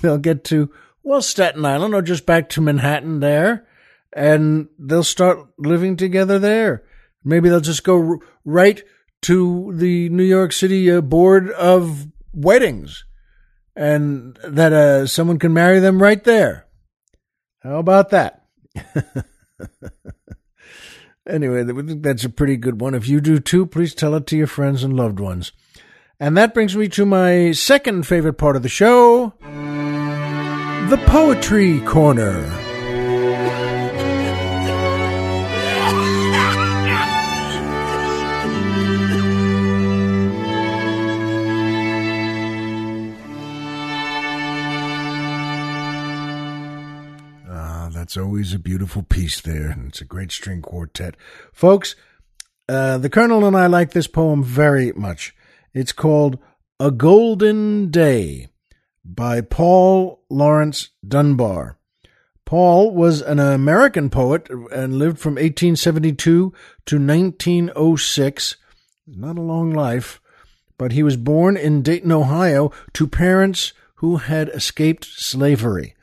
they'll 0.00 0.18
get 0.18 0.44
to 0.44 0.70
well, 1.06 1.22
Staten 1.22 1.64
Island 1.64 1.94
or 1.94 2.02
just 2.02 2.26
back 2.26 2.48
to 2.48 2.60
Manhattan 2.60 3.20
there, 3.20 3.64
and 4.12 4.66
they'll 4.76 5.04
start 5.04 5.38
living 5.56 5.96
together 5.96 6.40
there. 6.40 6.82
Maybe 7.22 7.48
they'll 7.48 7.60
just 7.60 7.84
go 7.84 8.18
right 8.44 8.82
to 9.22 9.72
the 9.76 10.08
New 10.08 10.24
York 10.24 10.52
City 10.52 10.90
uh, 10.90 11.00
Board 11.02 11.50
of 11.50 12.08
Weddings, 12.34 13.04
and 13.76 14.36
that 14.42 14.72
uh, 14.72 15.06
someone 15.06 15.38
can 15.38 15.52
marry 15.52 15.78
them 15.78 16.02
right 16.02 16.24
there. 16.24 16.66
How 17.62 17.78
about 17.78 18.10
that? 18.10 18.46
anyway, 21.28 21.62
that's 21.62 22.24
a 22.24 22.30
pretty 22.30 22.56
good 22.56 22.80
one. 22.80 22.94
If 22.94 23.08
you 23.08 23.20
do 23.20 23.38
too, 23.38 23.66
please 23.66 23.94
tell 23.94 24.14
it 24.14 24.26
to 24.28 24.36
your 24.36 24.46
friends 24.46 24.82
and 24.82 24.96
loved 24.96 25.20
ones. 25.20 25.52
And 26.18 26.36
that 26.36 26.54
brings 26.54 26.74
me 26.74 26.88
to 26.88 27.04
my 27.04 27.52
second 27.52 28.06
favorite 28.06 28.38
part 28.38 28.56
of 28.56 28.62
the 28.62 28.68
show 28.68 29.34
the 30.88 31.02
Poetry 31.06 31.80
Corner. 31.80 32.65
That's 48.06 48.18
always 48.18 48.54
a 48.54 48.60
beautiful 48.60 49.02
piece 49.02 49.40
there, 49.40 49.68
and 49.68 49.88
it's 49.88 50.00
a 50.00 50.04
great 50.04 50.30
string 50.30 50.62
quartet. 50.62 51.16
Folks, 51.52 51.96
uh, 52.68 52.98
the 52.98 53.10
Colonel 53.10 53.44
and 53.44 53.56
I 53.56 53.66
like 53.66 53.90
this 53.90 54.06
poem 54.06 54.44
very 54.44 54.92
much. 54.92 55.34
It's 55.74 55.90
called 55.90 56.38
A 56.78 56.92
Golden 56.92 57.90
Day 57.90 58.46
by 59.04 59.40
Paul 59.40 60.22
Laurence 60.30 60.90
Dunbar. 61.04 61.78
Paul 62.44 62.94
was 62.94 63.22
an 63.22 63.40
American 63.40 64.08
poet 64.08 64.48
and 64.70 65.00
lived 65.00 65.18
from 65.18 65.32
1872 65.32 66.54
to 66.86 66.96
1906. 66.96 68.56
Not 69.08 69.36
a 69.36 69.42
long 69.42 69.72
life, 69.72 70.20
but 70.78 70.92
he 70.92 71.02
was 71.02 71.16
born 71.16 71.56
in 71.56 71.82
Dayton, 71.82 72.12
Ohio, 72.12 72.70
to 72.92 73.08
parents 73.08 73.72
who 73.96 74.18
had 74.18 74.48
escaped 74.50 75.04
slavery. 75.04 75.96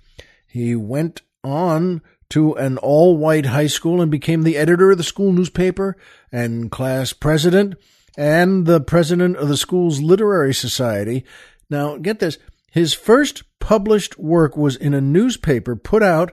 He 0.46 0.76
went 0.76 1.22
on 1.44 2.02
to 2.30 2.54
an 2.54 2.78
all 2.78 3.18
white 3.18 3.48
high 3.48 3.68
school 3.68 4.02
and 4.02 4.10
became 4.10 4.44
the 4.44 4.58
editor 4.58 4.92
of 4.92 4.98
the 4.98 5.04
school 5.04 5.32
newspaper 5.32 5.96
and 6.32 6.72
class 6.72 7.14
president 7.14 7.76
and 8.18 8.66
the 8.66 8.82
president 8.82 9.38
of 9.38 9.48
the 9.48 9.58
school's 9.58 10.02
literary 10.02 10.54
society. 10.54 11.24
Now, 11.70 11.98
get 11.98 12.20
this 12.20 12.38
his 12.72 12.94
first 12.94 13.44
published 13.60 14.18
work 14.18 14.58
was 14.58 14.76
in 14.76 14.96
a 14.96 15.02
newspaper 15.02 15.76
put 15.76 16.02
out 16.02 16.32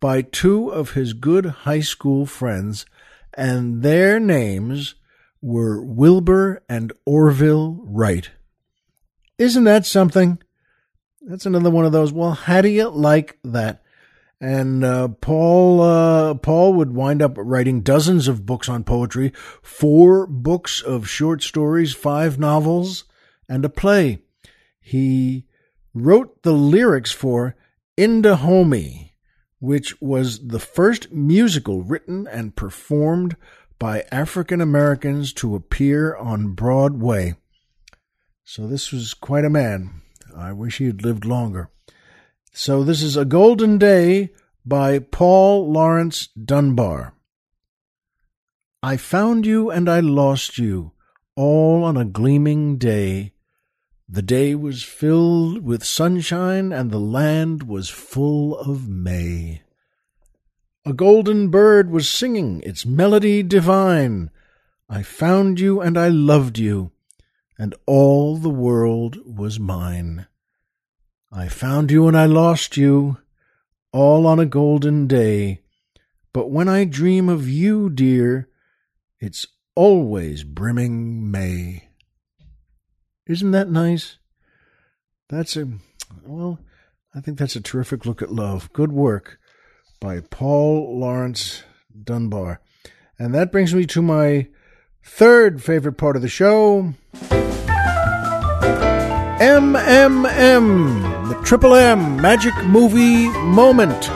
by 0.00 0.22
two 0.22 0.68
of 0.68 0.90
his 0.90 1.12
good 1.12 1.46
high 1.46 1.80
school 1.80 2.26
friends, 2.26 2.86
and 3.34 3.82
their 3.82 4.18
names 4.18 4.96
were 5.40 5.80
Wilbur 5.80 6.62
and 6.68 6.92
Orville 7.04 7.78
Wright. 7.84 8.30
Isn't 9.38 9.64
that 9.64 9.86
something? 9.86 10.38
That's 11.22 11.46
another 11.46 11.70
one 11.70 11.84
of 11.84 11.92
those. 11.92 12.12
Well, 12.12 12.32
how 12.32 12.62
do 12.62 12.68
you 12.68 12.88
like 12.88 13.38
that? 13.44 13.82
And 14.40 14.84
uh, 14.84 15.08
Paul 15.08 15.80
uh, 15.80 16.34
Paul 16.34 16.74
would 16.74 16.94
wind 16.94 17.22
up 17.22 17.34
writing 17.36 17.80
dozens 17.80 18.28
of 18.28 18.44
books 18.44 18.68
on 18.68 18.84
poetry, 18.84 19.32
four 19.62 20.26
books 20.26 20.82
of 20.82 21.08
short 21.08 21.42
stories, 21.42 21.94
five 21.94 22.38
novels, 22.38 23.04
and 23.48 23.64
a 23.64 23.70
play. 23.70 24.22
He 24.78 25.46
wrote 25.94 26.42
the 26.42 26.52
lyrics 26.52 27.12
for 27.12 27.56
In 27.96 28.20
Dahomey, 28.20 29.14
which 29.58 30.00
was 30.02 30.48
the 30.48 30.60
first 30.60 31.10
musical 31.12 31.82
written 31.82 32.26
and 32.26 32.54
performed 32.54 33.36
by 33.78 34.04
African 34.12 34.60
Americans 34.60 35.32
to 35.34 35.54
appear 35.54 36.14
on 36.14 36.52
Broadway. 36.52 37.36
So 38.44 38.66
this 38.66 38.92
was 38.92 39.14
quite 39.14 39.44
a 39.44 39.50
man. 39.50 40.02
I 40.36 40.52
wish 40.52 40.78
he 40.78 40.86
had 40.86 41.02
lived 41.02 41.24
longer. 41.24 41.70
So 42.58 42.82
this 42.82 43.02
is 43.02 43.18
A 43.18 43.26
Golden 43.26 43.76
Day 43.76 44.30
by 44.64 44.98
Paul 44.98 45.70
Laurence 45.70 46.28
Dunbar. 46.28 47.12
I 48.82 48.96
found 48.96 49.44
you 49.44 49.70
and 49.70 49.90
I 49.90 50.00
lost 50.00 50.56
you, 50.56 50.92
all 51.34 51.84
on 51.84 51.98
a 51.98 52.06
gleaming 52.06 52.78
day 52.78 53.34
the 54.08 54.22
day 54.22 54.54
was 54.54 54.82
filled 54.82 55.64
with 55.66 55.84
sunshine, 55.84 56.72
and 56.72 56.90
the 56.90 56.98
land 56.98 57.64
was 57.64 57.90
full 57.90 58.58
of 58.58 58.88
May. 58.88 59.60
A 60.86 60.94
golden 60.94 61.50
bird 61.50 61.90
was 61.90 62.08
singing 62.08 62.62
its 62.62 62.86
melody 62.86 63.42
divine. 63.42 64.30
I 64.88 65.02
found 65.02 65.60
you 65.60 65.82
and 65.82 65.98
I 65.98 66.08
loved 66.08 66.58
you, 66.58 66.92
and 67.58 67.74
all 67.84 68.38
the 68.38 68.48
world 68.48 69.18
was 69.26 69.60
mine. 69.60 70.26
I 71.32 71.48
found 71.48 71.90
you 71.90 72.06
and 72.08 72.16
I 72.16 72.26
lost 72.26 72.76
you, 72.76 73.18
all 73.92 74.26
on 74.26 74.38
a 74.38 74.46
golden 74.46 75.06
day. 75.06 75.60
But 76.32 76.50
when 76.50 76.68
I 76.68 76.84
dream 76.84 77.28
of 77.28 77.48
you, 77.48 77.90
dear, 77.90 78.48
it's 79.20 79.46
always 79.74 80.44
brimming 80.44 81.30
May. 81.30 81.88
Isn't 83.26 83.50
that 83.50 83.68
nice? 83.68 84.18
That's 85.28 85.56
a, 85.56 85.68
well, 86.24 86.60
I 87.14 87.20
think 87.20 87.38
that's 87.38 87.56
a 87.56 87.60
terrific 87.60 88.06
look 88.06 88.22
at 88.22 88.32
love. 88.32 88.72
Good 88.72 88.92
work 88.92 89.38
by 90.00 90.20
Paul 90.20 90.98
Laurence 90.98 91.64
Dunbar. 92.04 92.60
And 93.18 93.34
that 93.34 93.50
brings 93.50 93.74
me 93.74 93.86
to 93.86 94.02
my 94.02 94.48
third 95.02 95.62
favorite 95.62 95.96
part 95.96 96.16
of 96.16 96.22
the 96.22 96.28
show 96.28 96.94
MMM, 99.38 101.15
the 101.28 101.34
Triple 101.42 101.74
M 101.74 102.20
Magic 102.20 102.54
Movie 102.66 103.28
Moment. 103.28 104.08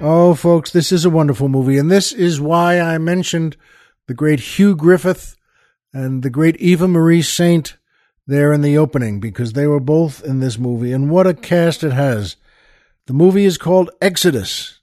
Oh, 0.00 0.36
folks, 0.36 0.70
this 0.70 0.92
is 0.92 1.04
a 1.04 1.10
wonderful 1.10 1.48
movie, 1.48 1.76
and 1.76 1.90
this 1.90 2.12
is 2.12 2.40
why 2.40 2.78
I 2.78 2.98
mentioned 2.98 3.56
the 4.06 4.14
great 4.14 4.38
Hugh 4.38 4.76
Griffith 4.76 5.36
and 5.92 6.22
the 6.22 6.30
great 6.30 6.54
Eva 6.58 6.86
Marie 6.86 7.22
Saint 7.22 7.76
there 8.24 8.52
in 8.52 8.62
the 8.62 8.78
opening, 8.78 9.18
because 9.18 9.54
they 9.54 9.66
were 9.66 9.80
both 9.80 10.22
in 10.24 10.38
this 10.38 10.58
movie, 10.58 10.92
and 10.92 11.10
what 11.10 11.26
a 11.26 11.34
cast 11.34 11.82
it 11.82 11.92
has. 11.92 12.36
The 13.06 13.14
movie 13.14 13.46
is 13.46 13.58
called 13.58 13.90
Exodus 14.00 14.78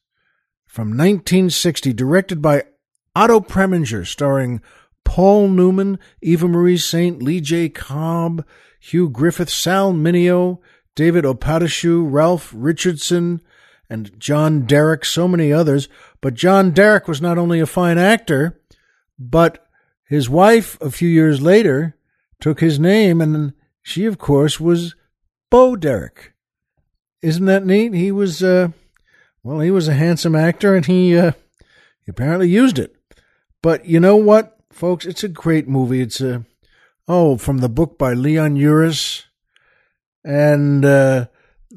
from 0.66 0.90
1960, 0.90 1.94
directed 1.94 2.42
by 2.42 2.64
Otto 3.16 3.40
Preminger, 3.40 4.06
starring 4.06 4.62
Paul 5.06 5.48
Newman, 5.48 5.98
Eva 6.22 6.48
Marie 6.48 6.78
Saint, 6.78 7.24
Lee 7.24 7.40
J. 7.40 7.70
Cobb, 7.70 8.46
Hugh 8.82 9.10
Griffith, 9.10 9.50
Sal 9.50 9.94
Mineo, 9.94 10.60
David 10.96 11.24
Opatoshu, 11.24 12.06
Ralph 12.12 12.52
Richardson, 12.54 13.42
and 13.90 14.20
John 14.20 14.66
Derek, 14.66 15.06
so 15.06 15.28
many 15.28 15.54
others. 15.54 15.88
But 16.22 16.34
John 16.34 16.72
Derek 16.72 17.08
was 17.08 17.22
not 17.22 17.38
only 17.38 17.60
a 17.60 17.66
fine 17.66 17.98
actor, 17.98 18.60
but 19.18 19.66
his 20.08 20.30
wife, 20.30 20.78
a 20.82 20.92
few 20.92 21.08
years 21.08 21.42
later, 21.42 21.96
took 22.40 22.60
his 22.60 22.80
name, 22.80 23.22
and 23.22 23.54
she, 23.82 24.06
of 24.06 24.18
course, 24.18 24.60
was 24.60 24.96
Bo 25.50 25.76
Derek. 25.76 26.34
Isn't 27.22 27.46
that 27.46 27.66
neat? 27.66 27.94
He 27.94 28.12
was, 28.12 28.44
uh, 28.44 28.70
well, 29.44 29.60
he 29.60 29.72
was 29.72 29.88
a 29.88 29.94
handsome 29.94 30.36
actor, 30.36 30.76
and 30.76 30.86
he, 30.86 31.18
uh, 31.18 31.32
he 32.04 32.10
apparently 32.10 32.50
used 32.50 32.78
it. 32.78 32.96
But 33.62 33.86
you 33.86 34.00
know 34.00 34.16
what, 34.16 34.55
folks? 34.76 35.06
It's 35.06 35.24
a 35.24 35.30
great 35.30 35.68
movie. 35.68 36.02
It's 36.02 36.22
a, 36.22 36.46
oh, 37.08 37.38
from 37.38 37.60
the 37.60 37.70
book 37.70 37.98
by 37.98 38.14
Leon 38.14 38.56
Uris. 38.56 39.24
And, 40.24 40.84
uh, 40.84 41.28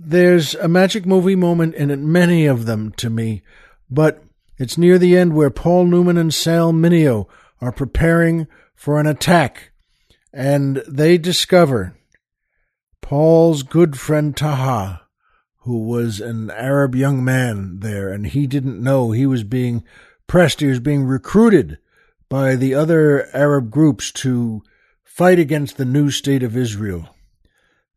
there's 0.00 0.54
a 0.54 0.68
magic 0.68 1.06
movie 1.06 1.34
moment 1.34 1.74
in 1.74 1.90
it, 1.90 1.98
many 1.98 2.46
of 2.46 2.66
them 2.66 2.92
to 2.92 3.10
me, 3.10 3.42
but 3.90 4.22
it's 4.56 4.78
near 4.78 4.96
the 4.98 5.16
end 5.16 5.34
where 5.34 5.50
Paul 5.50 5.86
Newman 5.86 6.16
and 6.16 6.32
Sal 6.32 6.72
Mineo 6.72 7.26
are 7.60 7.72
preparing 7.72 8.46
for 8.74 9.00
an 9.00 9.06
attack, 9.06 9.72
and 10.32 10.82
they 10.86 11.18
discover 11.18 11.96
Paul's 13.02 13.62
good 13.62 13.98
friend 13.98 14.36
Taha, 14.36 15.02
who 15.62 15.78
was 15.80 16.20
an 16.20 16.50
Arab 16.50 16.94
young 16.94 17.24
man 17.24 17.80
there, 17.80 18.12
and 18.12 18.26
he 18.26 18.46
didn't 18.46 18.82
know 18.82 19.10
he 19.10 19.26
was 19.26 19.42
being 19.42 19.82
pressed, 20.28 20.60
he 20.60 20.66
was 20.66 20.80
being 20.80 21.04
recruited 21.04 21.78
by 22.28 22.56
the 22.56 22.74
other 22.74 23.28
Arab 23.34 23.70
groups 23.70 24.12
to 24.12 24.62
fight 25.04 25.38
against 25.38 25.76
the 25.76 25.84
new 25.84 26.10
state 26.10 26.42
of 26.42 26.56
Israel. 26.56 27.14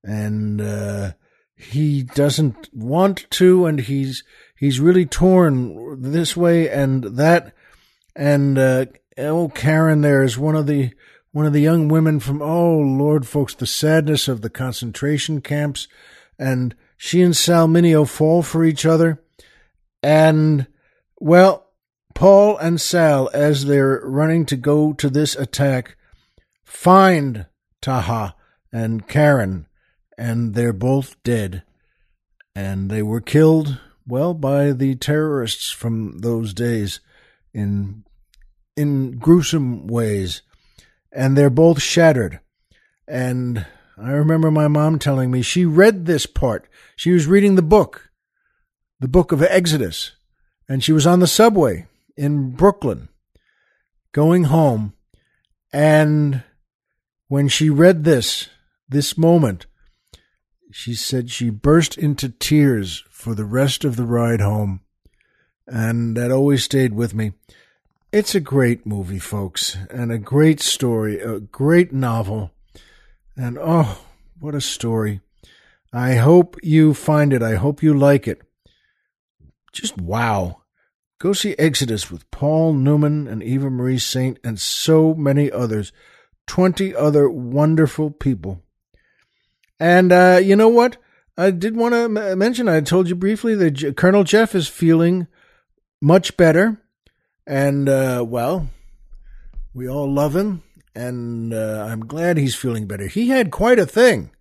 And 0.04 0.60
uh, 0.60 1.12
he 1.56 2.04
doesn't 2.04 2.70
want 2.74 3.30
to, 3.32 3.66
and 3.66 3.80
he's 3.80 4.24
he's 4.58 4.80
really 4.80 5.06
torn 5.06 6.02
this 6.02 6.36
way 6.36 6.70
and 6.70 7.04
that. 7.04 7.54
And 8.16 8.58
uh, 8.58 8.86
oh, 9.18 9.50
Karen, 9.50 10.02
there 10.02 10.24
is 10.24 10.38
one 10.38 10.56
of 10.56 10.66
the 10.66 10.92
one 11.32 11.46
of 11.46 11.54
the 11.54 11.62
young 11.62 11.88
women 11.88 12.20
from 12.20 12.42
oh 12.42 12.78
Lord, 12.80 13.28
folks, 13.28 13.54
the 13.54 13.68
sadness 13.68 14.28
of 14.28 14.42
the 14.42 14.50
concentration 14.50 15.42
camps, 15.42 15.88
and 16.40 16.76
she 16.98 17.22
and 17.22 17.36
Sal 17.36 17.68
Mineo 17.68 18.08
fall 18.08 18.42
for 18.42 18.64
each 18.64 18.86
other, 18.86 19.22
and 20.02 20.68
well, 21.20 21.71
Paul 22.14 22.58
and 22.58 22.80
Sal, 22.80 23.30
as 23.34 23.66
they're 23.66 24.02
running 24.04 24.46
to 24.48 24.56
go 24.56 24.94
to 24.94 25.10
this 25.10 25.36
attack, 25.36 25.98
find 26.64 27.46
Taha 27.82 28.36
and 28.72 29.08
Karen 29.08 29.68
and 30.22 30.54
they're 30.54 30.72
both 30.72 31.22
dead. 31.24 31.64
And 32.54 32.92
they 32.92 33.02
were 33.02 33.22
killed, 33.22 33.80
well, 34.06 34.36
by 34.36 34.72
the 34.72 34.94
terrorists 34.94 35.72
from 35.72 36.20
those 36.20 36.54
days 36.54 37.00
in 37.54 38.04
in 38.78 39.18
gruesome 39.18 39.88
ways. 39.88 40.44
And 41.12 41.36
they're 41.36 41.50
both 41.50 41.82
shattered. 41.82 42.40
And 43.08 43.66
I 43.98 44.12
remember 44.12 44.52
my 44.52 44.68
mom 44.68 45.00
telling 45.00 45.32
me 45.32 45.42
she 45.42 45.66
read 45.66 46.06
this 46.06 46.26
part. 46.28 46.68
She 46.96 47.12
was 47.12 47.26
reading 47.26 47.56
the 47.56 47.62
book, 47.62 48.12
the 49.00 49.08
book 49.08 49.32
of 49.32 49.42
Exodus, 49.42 50.12
and 50.70 50.84
she 50.84 50.94
was 50.94 51.08
on 51.08 51.20
the 51.20 51.28
subway 51.28 51.88
in 52.18 52.52
Brooklyn 52.52 53.10
going 54.12 54.46
home. 54.46 54.94
And 55.74 56.44
when 57.28 57.48
she 57.48 57.70
read 57.70 58.04
this, 58.04 58.50
this 58.90 59.18
moment, 59.18 59.66
she 60.72 60.94
said 60.94 61.30
she 61.30 61.50
burst 61.50 61.98
into 61.98 62.30
tears 62.30 63.04
for 63.10 63.36
the 63.36 63.46
rest 63.46 63.84
of 63.84 63.96
the 63.96 64.06
ride 64.06 64.42
home, 64.42 64.82
and 65.68 66.18
that 66.18 66.32
always 66.32 66.64
stayed 66.64 66.94
with 66.94 67.14
me. 67.14 67.34
It's 68.12 68.36
a 68.36 68.42
great 68.42 68.86
movie, 68.86 69.20
folks, 69.20 69.78
and 69.90 70.12
a 70.12 70.18
great 70.18 70.60
story, 70.60 71.20
a 71.20 71.40
great 71.40 71.94
novel, 71.94 72.52
and 73.38 73.58
oh, 73.60 74.02
what 74.40 74.56
a 74.56 74.62
story. 74.62 75.22
I 75.94 76.16
hope 76.16 76.58
you 76.64 76.94
find 76.94 77.32
it. 77.34 77.44
I 77.44 77.56
hope 77.56 77.84
you 77.84 77.94
like 77.94 78.28
it. 78.28 78.42
Just 79.72 79.98
wow. 79.98 80.61
Go 81.22 81.34
see 81.34 81.54
Exodus 81.60 82.10
with 82.10 82.30
Paul 82.32 82.74
Newman 82.74 83.28
and 83.28 83.44
Eva 83.44 83.70
Marie 83.70 84.00
Saint 84.00 84.40
and 84.44 84.60
so 84.60 85.14
many 85.14 85.52
others. 85.52 85.92
20 86.48 86.96
other 86.96 87.30
wonderful 87.30 88.10
people. 88.10 88.64
And 89.80 90.12
uh, 90.12 90.40
you 90.42 90.56
know 90.56 90.68
what? 90.68 90.98
I 91.38 91.52
did 91.52 91.76
want 91.76 91.94
to 91.94 92.06
m- 92.06 92.40
mention, 92.40 92.68
I 92.68 92.82
told 92.82 93.08
you 93.08 93.14
briefly 93.14 93.54
that 93.54 93.72
J- 93.72 93.94
Colonel 93.94 94.24
Jeff 94.24 94.56
is 94.56 94.68
feeling 94.68 95.28
much 96.02 96.36
better. 96.38 96.82
And, 97.46 97.88
uh, 97.88 98.26
well, 98.28 98.70
we 99.76 99.88
all 99.88 100.12
love 100.12 100.36
him. 100.36 100.64
And 100.96 101.54
uh, 101.54 101.86
I'm 101.88 102.08
glad 102.08 102.38
he's 102.38 102.56
feeling 102.56 102.88
better. 102.88 103.06
He 103.06 103.30
had 103.30 103.52
quite 103.52 103.78
a 103.78 103.86
thing. 103.86 104.32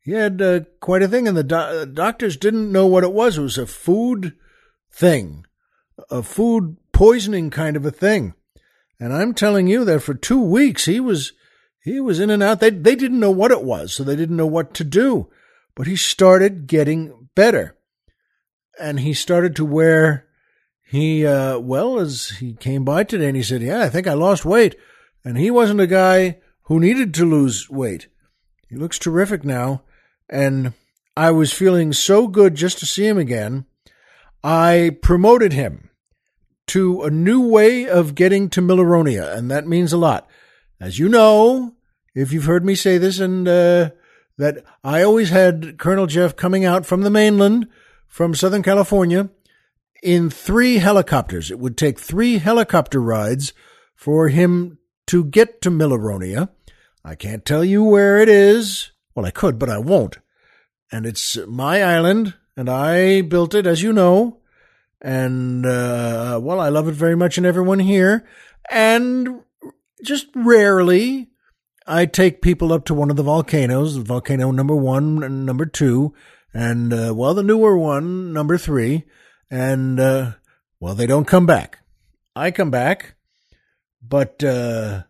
He 0.00 0.12
had 0.12 0.40
uh, 0.40 0.60
quite 0.80 1.02
a 1.02 1.08
thing, 1.08 1.28
and 1.28 1.36
the 1.36 1.44
do- 1.44 1.86
doctors 1.92 2.38
didn't 2.38 2.72
know 2.72 2.86
what 2.86 3.04
it 3.04 3.12
was. 3.12 3.36
It 3.36 3.42
was 3.42 3.58
a 3.58 3.66
food 3.66 4.34
thing, 4.90 5.44
a 6.10 6.22
food 6.22 6.76
poisoning 6.92 7.50
kind 7.50 7.76
of 7.76 7.84
a 7.84 7.90
thing. 7.90 8.34
And 8.98 9.12
I'm 9.12 9.34
telling 9.34 9.66
you 9.66 9.84
that 9.84 10.00
for 10.00 10.14
two 10.14 10.40
weeks 10.40 10.86
he 10.86 11.00
was 11.00 11.32
he 11.84 12.00
was 12.00 12.18
in 12.18 12.30
and 12.30 12.42
out. 12.42 12.60
They, 12.60 12.70
they 12.70 12.96
didn't 12.96 13.20
know 13.20 13.30
what 13.30 13.50
it 13.50 13.62
was, 13.62 13.92
so 13.92 14.02
they 14.02 14.16
didn't 14.16 14.38
know 14.38 14.46
what 14.46 14.72
to 14.74 14.84
do. 14.84 15.28
But 15.74 15.86
he 15.86 15.96
started 15.96 16.66
getting 16.66 17.28
better. 17.34 17.76
And 18.80 19.00
he 19.00 19.12
started 19.12 19.54
to 19.56 19.66
wear, 19.66 20.26
he, 20.82 21.26
uh, 21.26 21.58
well, 21.58 21.98
as 21.98 22.30
he 22.38 22.54
came 22.54 22.84
by 22.84 23.04
today 23.04 23.28
and 23.28 23.36
he 23.36 23.42
said, 23.42 23.60
Yeah, 23.60 23.82
I 23.82 23.90
think 23.90 24.06
I 24.06 24.14
lost 24.14 24.46
weight. 24.46 24.76
And 25.24 25.36
he 25.36 25.50
wasn't 25.50 25.80
a 25.80 25.86
guy 25.86 26.38
who 26.62 26.80
needed 26.80 27.12
to 27.14 27.26
lose 27.26 27.68
weight. 27.68 28.08
He 28.70 28.76
looks 28.76 28.98
terrific 28.98 29.44
now. 29.44 29.82
And 30.30 30.72
I 31.16 31.32
was 31.32 31.52
feeling 31.52 31.92
so 31.92 32.28
good 32.28 32.54
just 32.54 32.78
to 32.78 32.86
see 32.86 33.06
him 33.06 33.18
again. 33.18 33.66
I 34.42 34.96
promoted 35.02 35.52
him 35.52 35.83
to 36.68 37.02
a 37.02 37.10
new 37.10 37.46
way 37.46 37.86
of 37.88 38.14
getting 38.14 38.48
to 38.50 38.62
Milleronia, 38.62 39.36
and 39.36 39.50
that 39.50 39.66
means 39.66 39.92
a 39.92 39.98
lot. 39.98 40.28
As 40.80 40.98
you 40.98 41.08
know, 41.08 41.74
if 42.14 42.32
you've 42.32 42.44
heard 42.44 42.64
me 42.64 42.74
say 42.74 42.98
this, 42.98 43.18
and 43.18 43.46
uh, 43.46 43.90
that 44.38 44.64
I 44.82 45.02
always 45.02 45.30
had 45.30 45.78
Colonel 45.78 46.06
Jeff 46.06 46.36
coming 46.36 46.64
out 46.64 46.86
from 46.86 47.02
the 47.02 47.10
mainland, 47.10 47.68
from 48.08 48.34
Southern 48.34 48.62
California, 48.62 49.28
in 50.02 50.30
three 50.30 50.78
helicopters. 50.78 51.50
It 51.50 51.58
would 51.58 51.76
take 51.76 51.98
three 51.98 52.38
helicopter 52.38 53.00
rides 53.00 53.52
for 53.94 54.28
him 54.28 54.78
to 55.06 55.24
get 55.24 55.60
to 55.62 55.70
Milleronia. 55.70 56.50
I 57.04 57.14
can't 57.14 57.44
tell 57.44 57.64
you 57.64 57.82
where 57.82 58.18
it 58.18 58.28
is. 58.28 58.92
Well, 59.14 59.26
I 59.26 59.30
could, 59.30 59.58
but 59.58 59.70
I 59.70 59.78
won't. 59.78 60.18
And 60.92 61.06
it's 61.06 61.36
my 61.46 61.82
island, 61.82 62.34
and 62.56 62.68
I 62.68 63.22
built 63.22 63.54
it, 63.54 63.66
as 63.66 63.82
you 63.82 63.92
know. 63.92 64.40
And, 65.04 65.66
uh, 65.66 66.40
well, 66.42 66.58
I 66.58 66.70
love 66.70 66.88
it 66.88 66.94
very 66.94 67.14
much 67.14 67.36
and 67.36 67.46
everyone 67.46 67.78
here. 67.78 68.26
And 68.70 69.42
just 70.02 70.28
rarely, 70.34 71.28
I 71.86 72.06
take 72.06 72.40
people 72.40 72.72
up 72.72 72.86
to 72.86 72.94
one 72.94 73.10
of 73.10 73.16
the 73.16 73.22
volcanoes, 73.22 73.96
volcano 73.96 74.50
number 74.50 74.74
one 74.74 75.22
and 75.22 75.44
number 75.44 75.66
two, 75.66 76.14
and, 76.54 76.90
uh, 76.90 77.12
well, 77.14 77.34
the 77.34 77.42
newer 77.42 77.76
one, 77.76 78.32
number 78.32 78.56
three, 78.56 79.04
and, 79.50 80.00
uh, 80.00 80.32
well, 80.80 80.94
they 80.94 81.06
don't 81.06 81.26
come 81.26 81.44
back. 81.44 81.80
I 82.34 82.50
come 82.50 82.70
back, 82.70 83.16
but, 84.00 84.42
uh, 84.42 85.02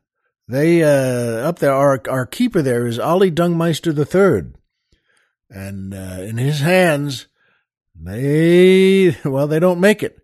they, 0.48 0.83
uh, 0.83 1.48
up 1.48 1.61
there, 1.61 1.72
our, 1.72 2.02
our 2.09 2.26
keeper 2.26 2.62
there 2.62 2.88
is 2.88 2.98
Ali 2.98 3.30
Dungmeister 3.30 3.94
the 3.94 4.04
third. 4.04 4.57
And, 5.48 5.94
uh, 5.94 6.18
in 6.20 6.37
his 6.37 6.59
hands, 6.59 7.28
they, 7.94 9.16
well, 9.24 9.46
they 9.46 9.61
don't 9.61 9.80
make 9.80 10.02
it. 10.02 10.18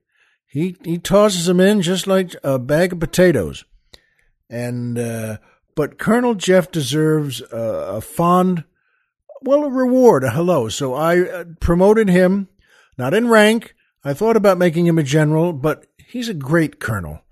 He, 0.46 0.76
he 0.84 0.98
tosses 0.98 1.46
them 1.46 1.60
in 1.60 1.82
just 1.82 2.06
like 2.06 2.34
a 2.42 2.58
bag 2.58 2.92
of 2.92 3.00
potatoes. 3.00 3.64
And, 4.48 4.98
uh, 4.98 5.38
but 5.76 5.98
Colonel 5.98 6.34
Jeff 6.34 6.70
deserves 6.70 7.40
a, 7.40 7.56
a 7.56 8.00
fond 8.00 8.64
well, 9.42 9.64
a 9.64 9.70
reward, 9.70 10.24
a 10.24 10.30
hello. 10.30 10.68
So 10.68 10.94
I 10.94 11.20
uh, 11.20 11.44
promoted 11.60 12.08
him, 12.08 12.48
not 12.98 13.14
in 13.14 13.28
rank. 13.28 13.74
I 14.04 14.14
thought 14.14 14.36
about 14.36 14.58
making 14.58 14.86
him 14.86 14.98
a 14.98 15.02
general, 15.02 15.52
but 15.52 15.86
he's 15.96 16.28
a 16.28 16.34
great 16.34 16.80
colonel. 16.80 17.22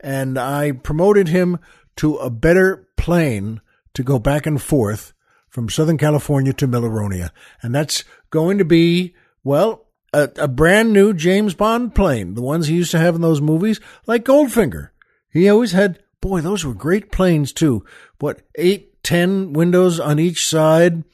And 0.00 0.38
I 0.38 0.72
promoted 0.72 1.28
him 1.28 1.58
to 1.96 2.16
a 2.16 2.30
better 2.30 2.88
plane 2.96 3.60
to 3.94 4.02
go 4.02 4.18
back 4.18 4.46
and 4.46 4.60
forth 4.60 5.12
from 5.48 5.68
Southern 5.68 5.98
California 5.98 6.52
to 6.54 6.66
Milleronia. 6.66 7.30
And 7.62 7.74
that's 7.74 8.04
going 8.30 8.58
to 8.58 8.64
be, 8.64 9.14
well, 9.44 9.86
a, 10.12 10.30
a, 10.38 10.48
brand 10.48 10.92
new 10.92 11.12
James 11.12 11.54
Bond 11.54 11.94
plane, 11.94 12.34
the 12.34 12.42
ones 12.42 12.66
he 12.66 12.74
used 12.74 12.90
to 12.92 12.98
have 12.98 13.14
in 13.14 13.20
those 13.20 13.40
movies, 13.40 13.80
like 14.06 14.24
Goldfinger. 14.24 14.90
He 15.30 15.48
always 15.48 15.72
had, 15.72 16.02
boy, 16.20 16.40
those 16.40 16.64
were 16.64 16.74
great 16.74 17.12
planes 17.12 17.52
too. 17.52 17.84
What, 18.18 18.42
eight, 18.56 19.02
ten 19.02 19.52
windows 19.52 20.00
on 20.00 20.18
each 20.18 20.48
side 20.48 21.04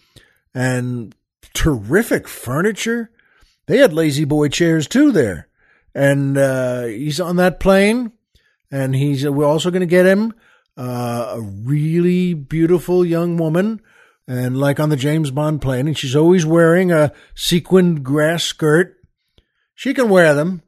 and 0.54 1.14
terrific 1.54 2.28
furniture. 2.28 3.10
They 3.66 3.78
had 3.78 3.92
lazy 3.92 4.24
boy 4.24 4.48
chairs 4.48 4.86
too 4.86 5.12
there. 5.12 5.48
And 5.94 6.38
uh, 6.38 6.84
he's 6.84 7.20
on 7.20 7.36
that 7.36 7.58
plane, 7.58 8.12
and 8.70 8.94
he's 8.94 9.28
we're 9.28 9.44
also 9.44 9.72
going 9.72 9.80
to 9.80 9.86
get 9.86 10.06
him 10.06 10.32
uh, 10.76 11.34
a 11.36 11.40
really 11.40 12.32
beautiful 12.32 13.04
young 13.04 13.36
woman, 13.36 13.80
and 14.30 14.56
like 14.56 14.78
on 14.78 14.90
the 14.90 14.96
James 14.96 15.32
Bond 15.32 15.60
plane, 15.60 15.88
and 15.88 15.98
she's 15.98 16.14
always 16.14 16.46
wearing 16.46 16.92
a 16.92 17.12
sequined 17.34 18.04
grass 18.04 18.44
skirt. 18.44 18.96
She 19.74 19.92
can 19.92 20.08
wear 20.08 20.34
them, 20.34 20.62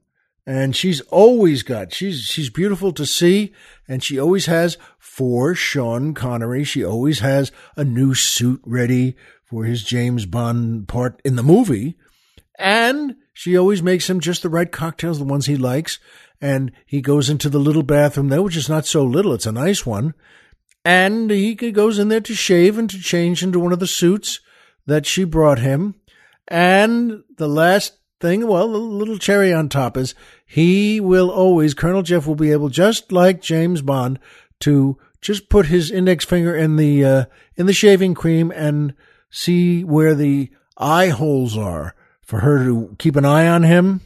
and 0.44 0.75
she's 0.75 1.01
always 1.03 1.62
got 1.62 1.94
she's 1.94 2.22
she's 2.22 2.51
beautiful 2.51 2.90
to 2.92 3.07
see, 3.07 3.53
and 3.87 4.03
she 4.03 4.18
always 4.18 4.46
has 4.46 4.79
for 4.98 5.55
Sean 5.55 6.12
Connery. 6.12 6.64
She 6.64 6.85
always 6.85 7.20
has 7.20 7.53
a 7.77 7.85
new 7.85 8.14
suit 8.14 8.61
ready 8.66 9.14
for 9.44 9.64
his 9.64 9.85
James 9.85 10.27
Bond 10.27 10.88
part 10.88 11.22
in 11.25 11.37
the 11.37 11.42
movie. 11.44 11.96
And 12.59 13.14
she 13.33 13.57
always 13.57 13.81
makes 13.81 14.11
him 14.11 14.18
just 14.18 14.42
the 14.42 14.48
right 14.48 14.70
cocktails, 14.70 15.18
the 15.18 15.25
ones 15.25 15.46
he 15.46 15.57
likes. 15.57 16.01
And 16.40 16.72
he 16.85 17.01
goes 17.01 17.31
into 17.31 17.48
the 17.48 17.61
little 17.61 17.85
bathroom 17.85 18.29
there, 18.29 18.42
which 18.42 18.57
is 18.57 18.68
not 18.68 18.87
so 18.87 19.05
little, 19.05 19.33
it's 19.33 19.46
a 19.46 19.53
nice 19.53 19.87
one. 19.87 20.14
And 20.85 21.31
he 21.31 21.55
goes 21.55 21.99
in 21.99 22.09
there 22.09 22.21
to 22.21 22.35
shave 22.35 22.77
and 22.77 22.90
to 22.90 22.99
change 23.01 23.42
into 23.42 23.61
one 23.61 23.73
of 23.73 23.79
the 23.79 23.87
suits 23.87 24.40
that 24.87 25.07
she 25.07 25.25
brought 25.25 25.61
him. 25.61 25.95
And 26.49 27.23
the 27.37 27.49
last 27.49 27.99
thing, 28.21 28.47
well, 28.47 28.71
the 28.71 28.79
little 28.79 29.18
cherry 29.18 29.53
on 29.53 29.68
top 29.68 29.97
is 29.97 30.14
he 30.45 31.01
will 31.01 31.31
always, 31.31 31.75
Colonel 31.75 32.03
Jeff 32.03 32.27
will 32.27 32.35
be 32.35 32.53
able, 32.53 32.68
just 32.68 33.12
like 33.12 33.40
James 33.40 33.81
Bond, 33.81 34.18
to 34.61 34.99
just 35.21 35.49
put 35.49 35.66
his 35.66 35.90
index 35.90 36.25
finger 36.25 36.55
in 36.57 36.77
the 36.77 37.05
uh, 37.05 37.25
in 37.55 37.66
the 37.66 37.73
shaving 37.73 38.14
cream 38.14 38.51
and 38.51 38.95
see 39.31 39.85
where 39.85 40.14
the 40.14 40.51
eye 40.77 41.09
holes 41.09 41.57
are 41.57 41.95
for 42.21 42.40
her 42.40 42.64
to 42.64 42.97
keep 42.99 43.14
an 43.16 43.25
eye 43.25 43.47
on 43.47 43.62
him. 43.62 44.01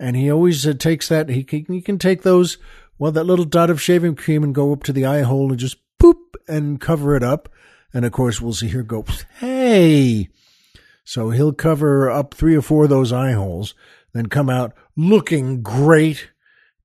And 0.00 0.16
he 0.16 0.30
always 0.30 0.66
uh, 0.66 0.74
takes 0.74 1.08
that, 1.08 1.28
he 1.28 1.44
can, 1.44 1.64
he 1.68 1.80
can 1.80 1.98
take 1.98 2.22
those, 2.22 2.56
well, 2.98 3.12
that 3.12 3.24
little 3.24 3.44
dot 3.44 3.68
of 3.68 3.82
shaving 3.82 4.14
cream 4.14 4.44
and 4.44 4.54
go 4.54 4.72
up 4.72 4.84
to 4.84 4.92
the 4.92 5.04
eye 5.04 5.22
hole 5.22 5.50
and 5.50 5.58
just 5.58 5.76
poop 5.98 6.36
and 6.46 6.80
cover 6.80 7.14
it 7.16 7.22
up. 7.22 7.48
And 7.92 8.04
of 8.04 8.12
course, 8.12 8.40
we'll 8.40 8.52
see 8.52 8.68
her 8.68 8.82
go, 8.82 9.04
hey. 9.38 10.28
So 11.04 11.30
he'll 11.30 11.52
cover 11.52 12.10
up 12.10 12.34
three 12.34 12.56
or 12.56 12.62
four 12.62 12.84
of 12.84 12.90
those 12.90 13.12
eye 13.12 13.32
holes, 13.32 13.74
then 14.12 14.26
come 14.26 14.50
out 14.50 14.74
looking 14.96 15.62
great 15.62 16.30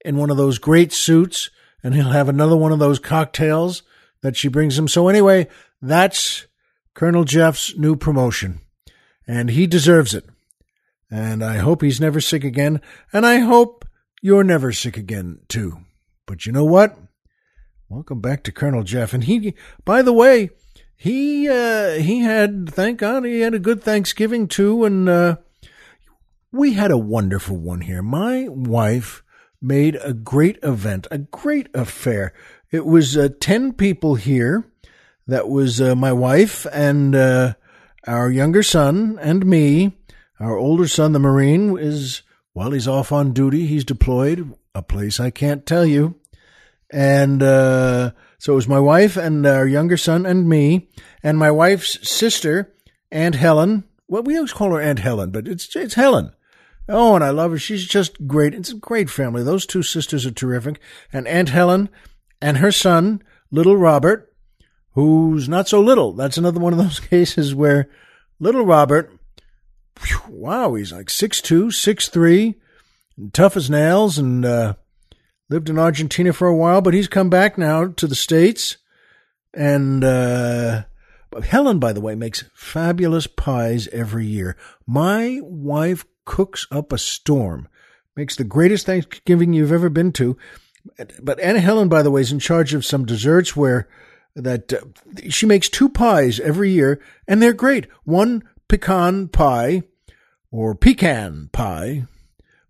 in 0.05 0.17
one 0.17 0.29
of 0.29 0.37
those 0.37 0.59
great 0.59 0.93
suits. 0.93 1.49
And 1.83 1.93
he'll 1.93 2.11
have 2.11 2.29
another 2.29 2.55
one 2.55 2.71
of 2.71 2.79
those 2.79 2.99
cocktails 2.99 3.83
that 4.21 4.37
she 4.37 4.47
brings 4.47 4.79
him. 4.79 4.87
So 4.87 5.09
anyway, 5.09 5.47
that's 5.81 6.47
Colonel 6.93 7.25
Jeff's 7.25 7.75
new 7.77 7.95
promotion, 7.95 8.61
and 9.27 9.49
he 9.49 9.67
deserves 9.67 10.13
it. 10.13 10.25
And 11.11 11.43
I 11.43 11.57
hope 11.57 11.81
he's 11.81 11.99
never 11.99 12.21
sick 12.21 12.43
again, 12.43 12.81
and 13.11 13.25
I 13.25 13.39
hope 13.39 13.85
you're 14.21 14.43
never 14.43 14.71
sick 14.71 14.95
again, 14.95 15.39
too. 15.49 15.79
But 16.25 16.45
you 16.45 16.51
know 16.51 16.63
what? 16.63 16.97
Welcome 17.93 18.21
back 18.21 18.41
to 18.43 18.51
Colonel 18.51 18.81
Jeff. 18.81 19.13
And 19.13 19.25
he, 19.25 19.53
by 19.85 20.01
the 20.01 20.11
way, 20.11 20.49
he 20.95 21.47
uh, 21.47 21.91
he 21.91 22.21
had, 22.21 22.67
thank 22.67 22.97
God, 22.97 23.23
he 23.23 23.41
had 23.41 23.53
a 23.53 23.59
good 23.59 23.83
Thanksgiving 23.83 24.47
too, 24.47 24.83
and 24.83 25.07
uh, 25.07 25.35
we 26.51 26.73
had 26.73 26.89
a 26.89 26.97
wonderful 26.97 27.55
one 27.55 27.81
here. 27.81 28.01
My 28.01 28.47
wife 28.49 29.21
made 29.61 29.99
a 30.01 30.11
great 30.11 30.57
event, 30.63 31.05
a 31.11 31.19
great 31.19 31.69
affair. 31.75 32.33
It 32.71 32.83
was 32.83 33.15
uh, 33.15 33.29
ten 33.39 33.73
people 33.73 34.15
here 34.15 34.65
that 35.27 35.47
was 35.47 35.79
uh, 35.79 35.93
my 35.93 36.13
wife 36.13 36.65
and 36.73 37.13
uh, 37.13 37.53
our 38.07 38.31
younger 38.31 38.63
son 38.63 39.19
and 39.21 39.45
me. 39.45 39.99
Our 40.39 40.57
older 40.57 40.87
son, 40.87 41.11
the 41.11 41.19
Marine, 41.19 41.77
is, 41.77 42.23
well, 42.55 42.71
he's 42.71 42.87
off 42.87 43.11
on 43.11 43.33
duty. 43.33 43.67
He's 43.67 43.85
deployed, 43.85 44.51
a 44.73 44.81
place 44.81 45.19
I 45.19 45.29
can't 45.29 45.63
tell 45.63 45.85
you. 45.85 46.15
And 46.93 47.41
uh, 47.41 48.11
so 48.37 48.53
it 48.53 48.55
was 48.55 48.67
my 48.67 48.79
wife 48.79 49.17
and 49.17 49.47
our 49.47 49.65
younger 49.65 49.97
son 49.97 50.27
and 50.27 50.47
me, 50.47 50.89
and 51.23 51.39
my 51.39 51.49
wife's 51.49 52.07
sister, 52.07 52.71
Aunt 53.11 53.33
Helen. 53.33 53.85
Well, 54.07 54.21
we 54.21 54.35
always 54.35 54.53
call 54.53 54.69
her 54.69 54.81
Aunt 54.81 54.99
Helen, 54.99 55.31
but 55.31 55.47
it's 55.47 55.75
it's 55.75 55.95
Helen. 55.95 56.33
Oh, 56.87 57.15
and 57.15 57.23
I 57.23 57.31
love 57.31 57.49
her. 57.49 57.57
She's 57.57 57.87
just 57.87 58.27
great. 58.27 58.53
It's 58.53 58.71
a 58.71 58.75
great 58.75 59.09
family. 59.09 59.41
Those 59.41 59.65
two 59.65 59.81
sisters 59.81 60.25
are 60.27 60.31
terrific. 60.31 60.79
And 61.11 61.27
Aunt 61.27 61.49
Helen 61.49 61.89
and 62.39 62.57
her 62.57 62.71
son, 62.71 63.23
little 63.49 63.75
Robert, 63.75 64.31
who's 64.91 65.49
not 65.49 65.67
so 65.67 65.81
little. 65.81 66.13
That's 66.13 66.37
another 66.37 66.59
one 66.59 66.73
of 66.73 66.79
those 66.79 66.99
cases 67.09 67.55
where 67.55 67.89
little 68.39 68.65
Robert, 68.65 69.11
wow, 70.29 70.75
he's 70.75 70.91
like 70.91 71.09
six 71.09 71.41
two, 71.41 71.71
six 71.71 72.07
three, 72.07 72.55
tough 73.31 73.57
as 73.57 73.67
nails, 73.69 74.19
and 74.19 74.45
uh, 74.45 74.75
lived 75.49 75.69
in 75.69 75.79
Argentina 75.79 76.33
for 76.33 76.47
a 76.47 76.55
while, 76.55 76.81
but 76.81 76.93
he's 76.93 77.07
come 77.07 77.29
back 77.29 77.57
now 77.57 77.87
to 77.87 78.07
the 78.07 78.15
States. 78.15 78.77
And 79.53 80.03
uh, 80.03 80.83
Helen, 81.43 81.79
by 81.79 81.93
the 81.93 82.01
way, 82.01 82.15
makes 82.15 82.45
fabulous 82.53 83.27
pies 83.27 83.87
every 83.89 84.25
year. 84.25 84.57
My 84.87 85.39
wife 85.43 86.05
cooks 86.25 86.65
up 86.71 86.91
a 86.91 86.97
storm, 86.97 87.67
makes 88.15 88.35
the 88.35 88.43
greatest 88.43 88.85
Thanksgiving 88.85 89.53
you've 89.53 89.71
ever 89.71 89.89
been 89.89 90.11
to. 90.13 90.37
But 91.21 91.39
Aunt 91.39 91.59
Helen, 91.59 91.87
by 91.89 92.01
the 92.01 92.11
way, 92.11 92.21
is 92.21 92.31
in 92.31 92.39
charge 92.39 92.73
of 92.73 92.85
some 92.85 93.05
desserts 93.05 93.55
where 93.55 93.87
that 94.35 94.73
uh, 94.73 94.79
she 95.29 95.45
makes 95.45 95.69
two 95.69 95.89
pies 95.89 96.39
every 96.39 96.71
year, 96.71 96.99
and 97.27 97.41
they're 97.41 97.53
great. 97.53 97.87
One 98.03 98.43
pecan 98.67 99.27
pie 99.27 99.83
or 100.51 100.75
pecan 100.75 101.49
pie. 101.51 102.05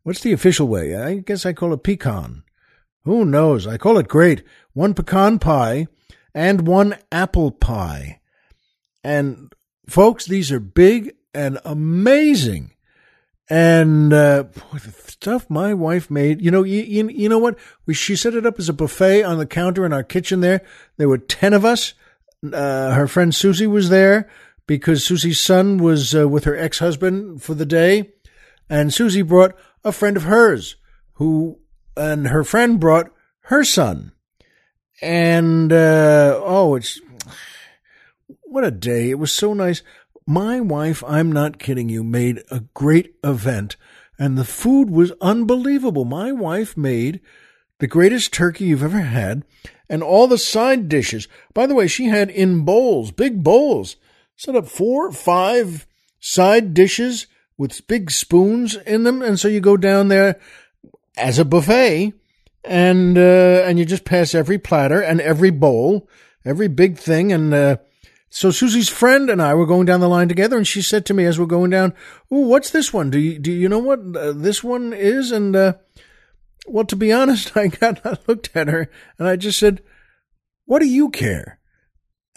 What's 0.04 0.20
the 0.20 0.34
official 0.34 0.68
way? 0.68 0.96
I 0.96 1.16
guess 1.16 1.46
I 1.46 1.54
call 1.54 1.74
it 1.74 1.84
pecan. 1.84 2.44
Who 3.06 3.26
knows? 3.26 3.68
I 3.68 3.78
call 3.78 3.98
it 3.98 4.08
great. 4.08 4.44
One 4.74 4.94
pecan 4.94 5.40
pie 5.40 5.88
and 6.34 6.68
one 6.68 6.98
apple 7.12 7.52
pie. 7.52 8.20
And 9.04 9.54
folks, 9.88 10.26
these 10.26 10.52
are 10.52 10.60
big 10.60 11.14
and 11.34 11.60
amazing. 11.66 12.72
And 13.50 14.14
uh, 14.14 14.46
the 14.72 14.94
stuff 15.08 15.50
my 15.50 15.74
wife 15.74 16.10
made, 16.10 16.42
you 16.42 16.50
know, 16.50 16.64
you, 16.64 16.82
you, 16.82 17.10
you 17.10 17.30
know 17.30 17.40
what? 17.40 17.58
We, 17.86 17.94
she 17.94 18.16
set 18.16 18.36
it 18.36 18.46
up 18.46 18.58
as 18.58 18.70
a 18.70 18.74
buffet 18.74 19.24
on 19.24 19.38
the 19.38 19.46
counter 19.46 19.86
in 19.86 19.94
our 19.94 20.04
kitchen 20.04 20.40
there. 20.40 20.62
There 20.98 21.10
were 21.10 21.18
10 21.18 21.54
of 21.54 21.66
us. 21.66 21.94
Uh, 22.52 22.94
her 22.94 23.08
friend 23.08 23.34
Susie 23.34 23.68
was 23.68 23.90
there 23.90 24.30
because 24.66 25.06
Susie's 25.06 25.42
son 25.42 25.78
was 25.78 26.16
uh, 26.16 26.28
with 26.28 26.46
her 26.46 26.58
ex 26.58 26.80
husband 26.80 27.42
for 27.42 27.54
the 27.54 27.66
day. 27.66 28.12
And 28.70 28.94
Susie 28.94 29.22
brought 29.22 29.56
a 29.84 29.92
friend 29.92 30.16
of 30.16 30.24
hers 30.24 30.78
who, 31.14 31.60
and 31.96 32.28
her 32.28 32.44
friend 32.44 32.80
brought 32.80 33.12
her 33.42 33.64
son. 33.64 34.12
And, 35.02 35.74
uh, 35.74 36.40
oh, 36.44 36.76
it's, 36.76 37.00
what 38.44 38.64
a 38.64 38.72
day. 38.72 39.10
It 39.10 39.20
was 39.20 39.32
so 39.32 39.54
nice 39.54 39.82
my 40.26 40.62
wife, 40.62 41.04
I'm 41.06 41.32
not 41.32 41.60
kidding 41.60 41.90
you, 41.90 42.04
made 42.04 42.44
a 42.50 42.62
great 42.74 43.16
event 43.24 43.76
and 44.18 44.38
the 44.38 44.46
food 44.46 44.90
was 44.90 45.12
unbelievable. 45.22 46.06
My 46.06 46.32
wife 46.32 46.78
made 46.78 47.20
the 47.80 47.88
greatest 47.88 48.32
turkey 48.32 48.66
you've 48.66 48.84
ever 48.84 49.02
had 49.02 49.44
and 49.90 50.04
all 50.04 50.28
the 50.28 50.38
side 50.38 50.88
dishes. 50.88 51.28
By 51.54 51.66
the 51.66 51.76
way, 51.76 51.88
she 51.88 52.06
had 52.06 52.30
in 52.30 52.64
bowls, 52.64 53.12
big 53.12 53.44
bowls, 53.44 53.98
set 54.36 54.56
up 54.56 54.68
four, 54.68 55.12
five 55.12 55.88
side 56.20 56.74
dishes 56.74 57.28
with 57.58 57.86
big 57.88 58.12
spoons 58.12 58.76
in 58.76 59.04
them. 59.04 59.22
And 59.22 59.40
so 59.40 59.48
you 59.48 59.60
go 59.60 59.78
down 59.78 60.08
there 60.08 60.40
as 61.18 61.40
a 61.40 61.46
buffet 61.46 62.14
and, 62.64 63.18
uh, 63.18 63.22
and 63.66 63.78
you 63.78 63.86
just 63.86 64.06
pass 64.06 64.34
every 64.34 64.58
platter 64.58 65.02
and 65.02 65.22
every 65.22 65.52
bowl, 65.52 66.10
every 66.46 66.68
big 66.68 66.98
thing. 66.98 67.32
And, 67.32 67.54
uh, 67.54 67.78
so 68.36 68.50
Susie's 68.50 68.90
friend 68.90 69.30
and 69.30 69.40
I 69.40 69.54
were 69.54 69.68
going 69.68 69.86
down 69.86 70.00
the 70.00 70.10
line 70.10 70.28
together, 70.28 70.58
and 70.58 70.68
she 70.68 70.82
said 70.82 71.06
to 71.06 71.14
me 71.14 71.26
as 71.26 71.40
we're 71.40 71.46
going 71.46 71.70
down, 71.70 71.94
"Oh, 72.32 72.48
what's 72.48 72.72
this 72.72 72.92
one? 72.92 73.12
Do 73.12 73.20
you 73.20 73.38
do 73.38 73.52
you 73.52 73.70
know 73.70 73.78
what 73.78 74.00
uh, 74.18 74.32
this 74.32 74.64
one 74.64 74.92
is?" 74.92 75.32
And 75.32 75.56
uh, 75.56 75.74
well, 76.66 76.84
to 76.86 76.96
be 76.96 77.14
honest, 77.14 77.56
I 77.58 77.68
got 77.68 78.04
I 78.04 78.18
looked 78.26 78.50
at 78.56 78.70
her 78.70 78.90
and 79.20 79.28
I 79.28 79.36
just 79.36 79.60
said, 79.60 79.84
"What 80.66 80.80
do 80.80 80.88
you 80.88 81.12
care?" 81.12 81.60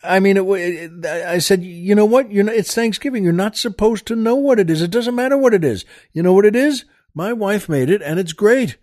I 0.04 0.20
mean, 0.20 0.36
it, 0.36 0.44
it, 0.44 1.06
I 1.06 1.38
said, 1.38 1.64
you 1.64 1.94
know 1.94 2.04
what? 2.04 2.30
You're 2.30 2.44
not, 2.44 2.54
it's 2.54 2.74
Thanksgiving. 2.74 3.24
You're 3.24 3.32
not 3.32 3.56
supposed 3.56 4.06
to 4.06 4.14
know 4.14 4.36
what 4.36 4.60
it 4.60 4.70
is. 4.70 4.82
It 4.82 4.90
doesn't 4.90 5.14
matter 5.14 5.36
what 5.36 5.54
it 5.54 5.64
is. 5.64 5.84
You 6.12 6.22
know 6.22 6.34
what 6.34 6.44
it 6.44 6.54
is? 6.54 6.84
My 7.16 7.32
wife 7.32 7.66
made 7.66 7.88
it, 7.88 8.02
and 8.02 8.20
it's 8.20 8.34
great. 8.34 8.76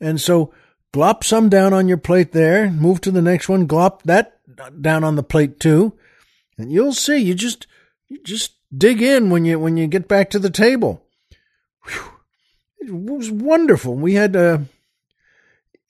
And 0.00 0.18
so, 0.18 0.54
glop 0.94 1.22
some 1.22 1.50
down 1.50 1.74
on 1.74 1.86
your 1.86 1.98
plate 1.98 2.32
there. 2.32 2.70
Move 2.70 3.02
to 3.02 3.10
the 3.10 3.20
next 3.20 3.46
one. 3.46 3.68
Glop 3.68 4.02
that 4.04 4.40
down 4.80 5.04
on 5.04 5.16
the 5.16 5.22
plate 5.22 5.60
too, 5.60 5.92
and 6.56 6.72
you'll 6.72 6.94
see. 6.94 7.18
You 7.18 7.34
just, 7.34 7.66
you 8.08 8.22
just 8.24 8.52
dig 8.76 9.02
in 9.02 9.28
when 9.28 9.44
you 9.44 9.58
when 9.58 9.76
you 9.76 9.86
get 9.86 10.08
back 10.08 10.30
to 10.30 10.38
the 10.38 10.48
table. 10.48 11.04
Whew. 11.84 12.10
It 12.78 12.90
was 12.90 13.30
wonderful. 13.30 13.94
We 13.94 14.14
had. 14.14 14.34
Uh, 14.34 14.58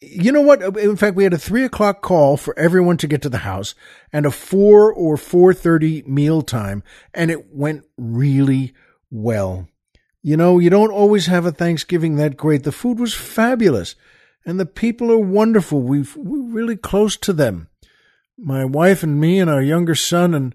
you 0.00 0.33
know 0.33 0.42
what? 0.42 0.62
In 0.76 0.96
fact, 0.96 1.14
we 1.14 1.24
had 1.24 1.33
a 1.33 1.38
three 1.38 1.64
o'clock 1.64 2.02
call 2.02 2.37
for 2.37 2.59
everyone 2.59 2.96
to 2.98 3.07
get 3.07 3.22
to 3.22 3.28
the 3.28 3.38
house 3.38 3.76
and 4.12 4.26
a 4.26 4.33
four 4.33 4.92
or 4.92 5.16
four 5.16 5.54
thirty 5.54 6.02
meal 6.02 6.42
time, 6.42 6.83
and 7.14 7.30
it 7.30 7.54
went 7.54 7.85
really 7.96 8.74
well. 9.12 9.68
You 10.26 10.38
know, 10.38 10.58
you 10.58 10.70
don't 10.70 10.90
always 10.90 11.26
have 11.26 11.44
a 11.44 11.52
Thanksgiving 11.52 12.16
that 12.16 12.38
great. 12.38 12.64
The 12.64 12.72
food 12.72 12.98
was 12.98 13.12
fabulous, 13.12 13.94
and 14.46 14.58
the 14.58 14.64
people 14.64 15.12
are 15.12 15.18
wonderful. 15.18 15.82
We've, 15.82 16.16
we're 16.16 16.50
really 16.50 16.76
close 16.78 17.14
to 17.18 17.34
them. 17.34 17.68
My 18.38 18.64
wife 18.64 19.02
and 19.02 19.20
me 19.20 19.38
and 19.38 19.50
our 19.50 19.60
younger 19.60 19.94
son 19.94 20.32
and 20.32 20.54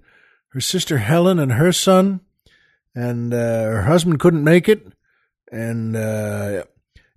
her 0.53 0.59
sister 0.59 0.97
Helen 0.97 1.37
and 1.37 1.51
her 1.51 1.71
son, 1.71 2.21
and 2.95 3.31
uh, 3.31 3.37
her 3.37 3.83
husband 3.83 4.19
couldn't 4.19 4.43
make 4.43 4.67
it, 4.67 4.87
and 5.51 5.95
uh, 5.95 6.63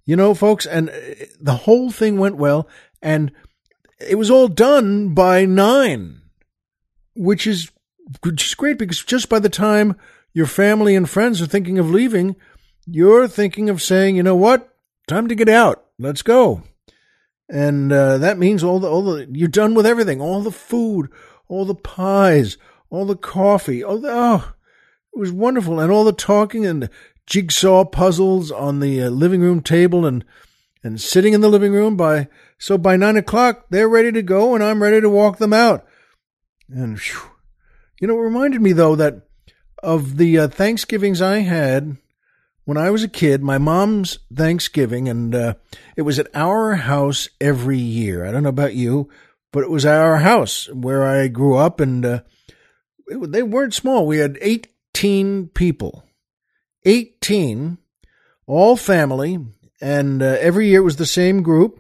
you 0.05 0.15
know, 0.15 0.35
folks, 0.35 0.67
and 0.67 0.91
uh, 0.91 1.25
the 1.41 1.61
whole 1.63 1.91
thing 1.91 2.19
went 2.19 2.37
well, 2.37 2.69
and 3.01 3.33
it 3.99 4.17
was 4.17 4.31
all 4.31 4.49
done 4.49 5.15
by 5.15 5.47
nine, 5.47 6.21
which 7.17 7.47
is 7.47 7.71
which 8.23 8.45
is 8.45 8.55
great 8.55 8.77
because 8.77 9.03
just 9.03 9.31
by 9.31 9.39
the 9.39 9.49
time 9.49 9.97
your 10.33 10.47
family 10.47 10.95
and 10.95 11.09
friends 11.09 11.41
are 11.43 11.47
thinking 11.47 11.79
of 11.79 11.91
leaving, 11.91 12.37
you're 12.87 13.29
thinking 13.29 13.69
of 13.69 13.83
saying, 13.83 14.17
you 14.17 14.23
know 14.23 14.35
what, 14.35 14.75
time 15.07 15.29
to 15.29 15.35
get 15.35 15.49
out, 15.49 15.85
let's 15.99 16.23
go, 16.23 16.63
and 17.49 17.93
uh, 17.93 18.19
that 18.19 18.39
means 18.39 18.65
all 18.65 18.81
the 18.81 18.89
all 18.89 19.03
the 19.03 19.29
you're 19.31 19.49
done 19.49 19.75
with 19.75 19.87
everything, 19.87 20.21
all 20.21 20.43
the 20.43 20.51
food, 20.51 21.09
all 21.49 21.65
the 21.65 21.75
pies, 21.75 22.57
all 22.91 23.05
the 23.05 23.17
coffee, 23.17 23.85
oh, 23.85 23.99
the, 23.99 24.09
oh 24.11 24.55
it 25.15 25.19
was 25.19 25.33
wonderful, 25.33 25.79
and 25.79 25.93
all 25.93 26.05
the 26.05 26.13
talking 26.13 26.65
and 26.65 26.89
jigsaw 27.27 27.85
puzzles 27.85 28.51
on 28.51 28.81
the 28.81 29.03
uh, 29.03 29.11
living 29.11 29.41
room 29.41 29.61
table 29.61 30.07
and 30.07 30.25
and 30.83 31.01
sitting 31.01 31.33
in 31.33 31.41
the 31.41 31.49
living 31.49 31.73
room 31.73 31.97
by 31.97 32.29
so 32.59 32.77
by 32.77 32.97
nine 32.97 33.17
o'clock 33.17 33.67
they're 33.71 33.89
ready 33.89 34.11
to 34.11 34.23
go 34.23 34.55
and 34.55 34.65
I'm 34.65 34.83
ready 34.83 35.01
to 35.01 35.09
walk 35.09 35.39
them 35.39 35.53
out. 35.53 35.85
And 36.69 36.99
whew, 36.99 37.31
you 38.01 38.09
know, 38.09 38.19
it 38.19 38.23
reminded 38.23 38.61
me 38.61 38.73
though 38.73 38.97
that 38.97 39.29
of 39.83 40.17
the 40.17 40.39
uh, 40.39 40.49
Thanksgivings 40.49 41.21
I 41.21 41.39
had 41.39 41.97
when 42.65 42.77
I 42.77 42.91
was 42.91 43.03
a 43.03 43.09
kid, 43.09 43.43
my 43.43 43.59
mom's 43.59 44.19
Thanksgiving, 44.33 45.09
and 45.09 45.35
uh, 45.35 45.55
it 45.97 46.03
was 46.03 46.19
at 46.19 46.29
our 46.35 46.75
house 46.75 47.29
every 47.41 47.79
year. 47.79 48.25
I 48.25 48.31
don't 48.31 48.45
know 48.45 48.49
about 48.49 48.75
you, 48.75 49.11
but 49.53 49.65
it 49.65 49.71
was 49.71 49.85
our 49.85 50.19
house 50.19 50.69
where 50.73 51.05
I 51.05 51.29
grew 51.29 51.57
up, 51.57 51.81
and 51.81 52.05
uh, 52.05 52.21
it, 53.09 53.33
they 53.33 53.43
weren't 53.43 53.75
small. 53.75 54.07
We 54.07 54.19
had 54.19 54.39
18 54.41 55.49
people 55.49 56.05
18, 56.85 57.79
all 58.47 58.77
family, 58.77 59.39
and 59.81 60.23
uh, 60.23 60.37
every 60.41 60.69
year 60.69 60.81
it 60.81 60.85
was 60.85 60.97
the 60.97 61.07
same 61.07 61.43
group. 61.43 61.79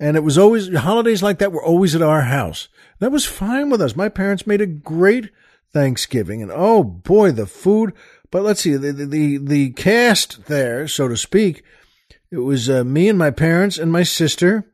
And 0.00 0.16
it 0.16 0.22
was 0.22 0.38
always 0.38 0.72
holidays 0.76 1.24
like 1.24 1.38
that 1.38 1.50
were 1.50 1.64
always 1.64 1.96
at 1.96 2.02
our 2.02 2.22
house. 2.22 2.68
That 3.00 3.10
was 3.10 3.24
fine 3.24 3.68
with 3.68 3.82
us. 3.82 3.96
My 3.96 4.08
parents 4.08 4.46
made 4.46 4.60
a 4.60 4.66
great 4.66 5.30
Thanksgiving, 5.72 6.42
and 6.42 6.50
oh 6.54 6.82
boy, 6.82 7.32
the 7.32 7.46
food. 7.46 7.92
But 8.30 8.42
let's 8.42 8.60
see, 8.60 8.76
the 8.76 8.92
the 8.92 9.38
the 9.38 9.70
cast 9.70 10.46
there, 10.46 10.88
so 10.88 11.08
to 11.08 11.16
speak. 11.16 11.62
It 12.30 12.38
was 12.38 12.68
uh, 12.68 12.84
me 12.84 13.08
and 13.08 13.18
my 13.18 13.30
parents 13.30 13.78
and 13.78 13.90
my 13.90 14.02
sister, 14.02 14.70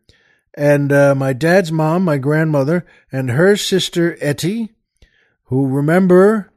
and 0.55 0.93
uh, 0.93 1.15
my 1.15 1.33
dad's 1.33 1.71
mom, 1.71 2.05
my 2.05 2.19
grandmother, 2.19 2.85
and 3.13 3.31
her 3.31 3.57
sister 3.57 4.17
Etty, 4.21 4.71
who 5.45 5.69
remember 5.69 6.53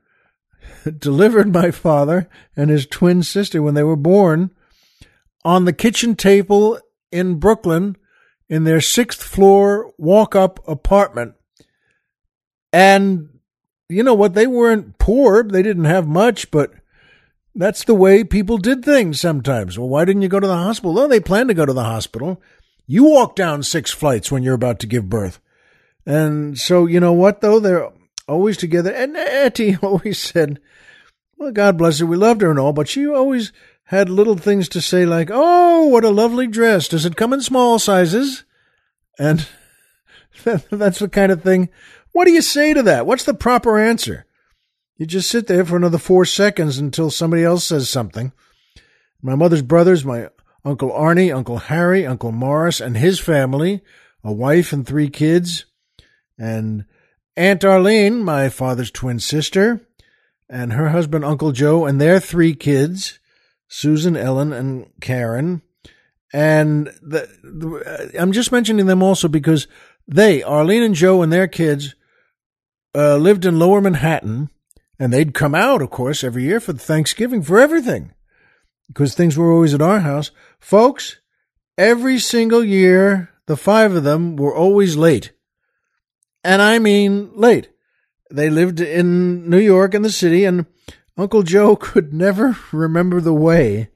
delivered 0.97 1.53
my 1.53 1.71
father 1.71 2.29
and 2.55 2.69
his 2.69 2.85
twin 2.85 3.23
sister 3.23 3.61
when 3.61 3.73
they 3.73 3.83
were 3.83 3.95
born 3.95 4.51
on 5.43 5.65
the 5.65 5.73
kitchen 5.73 6.15
table 6.15 6.79
in 7.11 7.35
Brooklyn 7.35 7.95
in 8.49 8.63
their 8.63 8.81
sixth 8.81 9.21
floor 9.21 9.93
walk 9.97 10.35
up 10.35 10.59
apartment. 10.67 11.35
And 12.71 13.36
you 13.89 14.03
know 14.03 14.13
what? 14.13 14.33
They 14.33 14.47
weren't 14.47 14.97
poor. 14.97 15.43
They 15.43 15.63
didn't 15.63 15.85
have 15.85 16.07
much, 16.07 16.51
but 16.51 16.71
that's 17.55 17.83
the 17.83 17.95
way 17.95 18.23
people 18.23 18.57
did 18.57 18.83
things 18.83 19.19
sometimes. 19.19 19.79
Well, 19.79 19.89
why 19.89 20.05
didn't 20.05 20.21
you 20.21 20.29
go 20.29 20.39
to 20.39 20.47
the 20.47 20.55
hospital? 20.55 20.93
Well, 20.93 21.07
they 21.07 21.19
planned 21.19 21.49
to 21.49 21.55
go 21.55 21.65
to 21.65 21.73
the 21.73 21.83
hospital. 21.83 22.41
You 22.85 23.05
walk 23.05 23.35
down 23.35 23.63
six 23.63 23.91
flights 23.91 24.31
when 24.31 24.43
you're 24.43 24.53
about 24.53 24.79
to 24.79 24.87
give 24.87 25.09
birth. 25.09 25.39
And 26.05 26.57
so, 26.57 26.85
you 26.85 26.99
know 26.99 27.13
what, 27.13 27.41
though? 27.41 27.59
They're 27.59 27.89
always 28.27 28.57
together. 28.57 28.91
And 28.91 29.15
Etty 29.17 29.75
always 29.81 30.19
said, 30.19 30.59
well, 31.37 31.51
God 31.51 31.77
bless 31.77 31.99
her, 31.99 32.05
we 32.05 32.17
loved 32.17 32.41
her 32.41 32.49
and 32.49 32.59
all, 32.59 32.73
but 32.73 32.87
she 32.87 33.05
always 33.07 33.51
had 33.85 34.09
little 34.09 34.37
things 34.37 34.67
to 34.69 34.81
say 34.81 35.05
like, 35.05 35.29
oh, 35.31 35.87
what 35.87 36.03
a 36.03 36.09
lovely 36.09 36.47
dress. 36.47 36.87
Does 36.87 37.05
it 37.05 37.15
come 37.15 37.31
in 37.31 37.41
small 37.41 37.79
sizes? 37.79 38.43
And 39.17 39.47
that's 40.43 40.99
the 40.99 41.09
kind 41.09 41.31
of 41.31 41.43
thing. 41.43 41.69
What 42.17 42.25
do 42.25 42.31
you 42.31 42.41
say 42.41 42.73
to 42.73 42.81
that? 42.81 43.05
What's 43.05 43.25
the 43.25 43.35
proper 43.35 43.77
answer? 43.77 44.25
You 44.97 45.05
just 45.05 45.29
sit 45.29 45.45
there 45.45 45.63
for 45.63 45.77
another 45.77 45.99
four 45.99 46.25
seconds 46.25 46.79
until 46.79 47.11
somebody 47.11 47.43
else 47.43 47.65
says 47.65 47.91
something. 47.91 48.31
My 49.21 49.35
mother's 49.35 49.61
brothers, 49.61 50.03
my 50.03 50.29
Uncle 50.65 50.89
Arnie, 50.89 51.31
Uncle 51.31 51.59
Harry, 51.59 52.07
Uncle 52.07 52.31
Morris, 52.31 52.81
and 52.81 52.97
his 52.97 53.19
family, 53.19 53.83
a 54.23 54.33
wife 54.33 54.73
and 54.73 54.83
three 54.83 55.09
kids, 55.11 55.65
and 56.39 56.85
Aunt 57.35 57.63
Arlene, 57.63 58.23
my 58.23 58.49
father's 58.49 58.89
twin 58.89 59.19
sister, 59.19 59.87
and 60.49 60.73
her 60.73 60.89
husband, 60.89 61.23
Uncle 61.23 61.51
Joe, 61.51 61.85
and 61.85 62.01
their 62.01 62.19
three 62.19 62.55
kids, 62.55 63.19
Susan, 63.67 64.17
Ellen, 64.17 64.53
and 64.53 64.87
Karen. 65.01 65.61
And 66.33 66.87
the, 66.99 67.29
the, 67.43 68.15
I'm 68.19 68.31
just 68.31 68.51
mentioning 68.51 68.87
them 68.87 69.03
also 69.03 69.27
because 69.27 69.67
they, 70.07 70.41
Arlene 70.41 70.81
and 70.81 70.95
Joe, 70.95 71.21
and 71.21 71.31
their 71.31 71.47
kids, 71.47 71.93
uh, 72.97 73.15
lived 73.17 73.45
in 73.45 73.59
Lower 73.59 73.79
Manhattan, 73.79 74.49
and 74.99 75.13
they'd 75.13 75.33
come 75.33 75.53
out, 75.53 75.81
of 75.81 75.91
course, 75.91 76.23
every 76.23 76.43
year 76.43 76.59
for 76.59 76.73
Thanksgiving 76.73 77.43
for 77.43 77.59
everything, 77.59 78.11
because 78.87 79.13
things 79.13 79.37
were 79.37 79.53
always 79.53 79.73
at 79.73 79.81
our 79.81 79.99
house. 79.99 80.31
Folks, 80.59 81.19
every 81.77 82.17
single 82.17 82.63
year, 82.63 83.29
the 83.45 83.55
five 83.55 83.93
of 83.93 84.03
them 84.03 84.35
were 84.35 84.55
always 84.55 84.97
late 84.97 85.31
and 86.47 86.61
I 86.61 86.79
mean 86.79 87.31
late. 87.35 87.69
They 88.31 88.49
lived 88.49 88.79
in 88.79 89.49
New 89.49 89.59
York 89.59 89.93
in 89.93 90.01
the 90.01 90.09
city, 90.09 90.45
and 90.45 90.65
Uncle 91.17 91.43
Joe 91.43 91.75
could 91.79 92.13
never 92.13 92.57
remember 92.71 93.19
the 93.19 93.33
way 93.33 93.89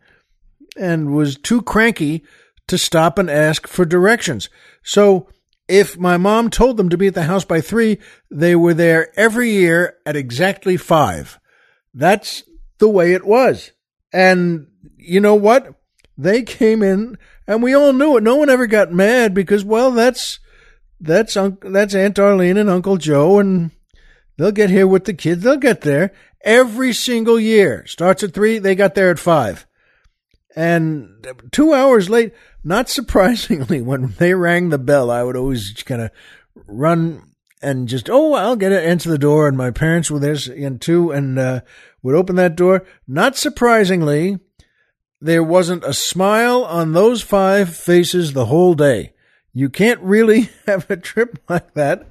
and 0.77 1.13
was 1.13 1.37
too 1.37 1.61
cranky 1.61 2.23
to 2.67 2.77
stop 2.77 3.17
and 3.17 3.29
ask 3.29 3.67
for 3.67 3.85
directions. 3.85 4.49
So 4.83 5.27
if 5.71 5.97
my 5.97 6.17
mom 6.17 6.49
told 6.49 6.75
them 6.75 6.89
to 6.89 6.97
be 6.97 7.07
at 7.07 7.13
the 7.13 7.23
house 7.23 7.45
by 7.45 7.61
three, 7.61 7.97
they 8.29 8.55
were 8.55 8.73
there 8.73 9.17
every 9.17 9.51
year 9.51 9.95
at 10.05 10.17
exactly 10.17 10.75
five. 10.75 11.39
That's 11.93 12.43
the 12.79 12.89
way 12.89 13.13
it 13.13 13.25
was. 13.25 13.71
And 14.11 14.67
you 14.97 15.21
know 15.21 15.35
what? 15.35 15.73
They 16.17 16.43
came 16.43 16.83
in 16.83 17.17
and 17.47 17.63
we 17.63 17.73
all 17.73 17.93
knew 17.93 18.17
it. 18.17 18.23
No 18.23 18.35
one 18.35 18.49
ever 18.49 18.67
got 18.67 18.91
mad 18.91 19.33
because, 19.33 19.63
well, 19.63 19.91
that's 19.91 20.39
that's 20.99 21.37
that's 21.61 21.95
Aunt 21.95 22.19
Arlene 22.19 22.57
and 22.57 22.69
Uncle 22.69 22.97
Joe, 22.97 23.39
and 23.39 23.71
they'll 24.37 24.51
get 24.51 24.69
here 24.69 24.87
with 24.87 25.05
the 25.05 25.13
kids. 25.13 25.43
They'll 25.43 25.57
get 25.57 25.81
there 25.81 26.11
every 26.43 26.91
single 26.91 27.39
year. 27.39 27.85
Starts 27.87 28.23
at 28.23 28.33
three, 28.33 28.59
they 28.59 28.75
got 28.75 28.93
there 28.93 29.09
at 29.09 29.19
five, 29.19 29.65
and 30.55 31.27
two 31.51 31.73
hours 31.73 32.09
late. 32.09 32.33
Not 32.63 32.89
surprisingly, 32.89 33.81
when 33.81 34.13
they 34.17 34.33
rang 34.33 34.69
the 34.69 34.77
bell, 34.77 35.09
I 35.09 35.23
would 35.23 35.35
always 35.35 35.73
kind 35.83 36.01
of 36.01 36.11
run 36.67 37.23
and 37.63 37.87
just 37.87 38.09
oh, 38.09 38.33
I'll 38.33 38.55
get 38.55 38.71
it, 38.71 38.83
answer 38.83 39.09
the 39.09 39.17
door, 39.17 39.47
and 39.47 39.55
my 39.55 39.71
parents 39.71 40.09
were 40.09 40.19
there 40.19 40.37
in 40.53 40.79
too, 40.79 41.11
and 41.11 41.37
uh, 41.37 41.61
would 42.01 42.15
open 42.15 42.35
that 42.37 42.55
door. 42.55 42.85
Not 43.07 43.37
surprisingly, 43.37 44.39
there 45.19 45.43
wasn't 45.43 45.83
a 45.83 45.93
smile 45.93 46.63
on 46.63 46.93
those 46.93 47.21
five 47.21 47.75
faces 47.75 48.33
the 48.33 48.47
whole 48.47 48.73
day 48.73 49.13
you 49.53 49.69
can't 49.69 49.99
really 50.01 50.49
have 50.65 50.89
a 50.89 50.97
trip 50.97 51.39
like 51.49 51.73
that. 51.73 52.07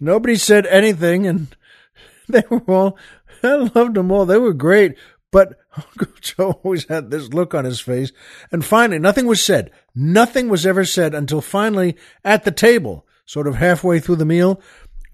Nobody 0.00 0.36
said 0.36 0.66
anything, 0.66 1.26
and 1.26 1.56
they 2.28 2.42
were 2.50 2.62
all, 2.68 2.98
I 3.42 3.70
loved 3.74 3.94
them 3.94 4.10
all. 4.10 4.26
They 4.26 4.38
were 4.38 4.54
great. 4.54 4.96
But 5.30 5.58
Joe 6.20 6.60
always 6.62 6.86
had 6.88 7.10
this 7.10 7.28
look 7.28 7.54
on 7.54 7.64
his 7.64 7.80
face. 7.80 8.12
And 8.52 8.64
finally, 8.64 8.98
nothing 8.98 9.26
was 9.26 9.44
said. 9.44 9.70
Nothing 9.94 10.48
was 10.48 10.66
ever 10.66 10.84
said 10.84 11.14
until 11.14 11.40
finally, 11.40 11.96
at 12.24 12.44
the 12.44 12.52
table, 12.52 13.06
sort 13.26 13.46
of 13.46 13.56
halfway 13.56 14.00
through 14.00 14.16
the 14.16 14.24
meal, 14.24 14.60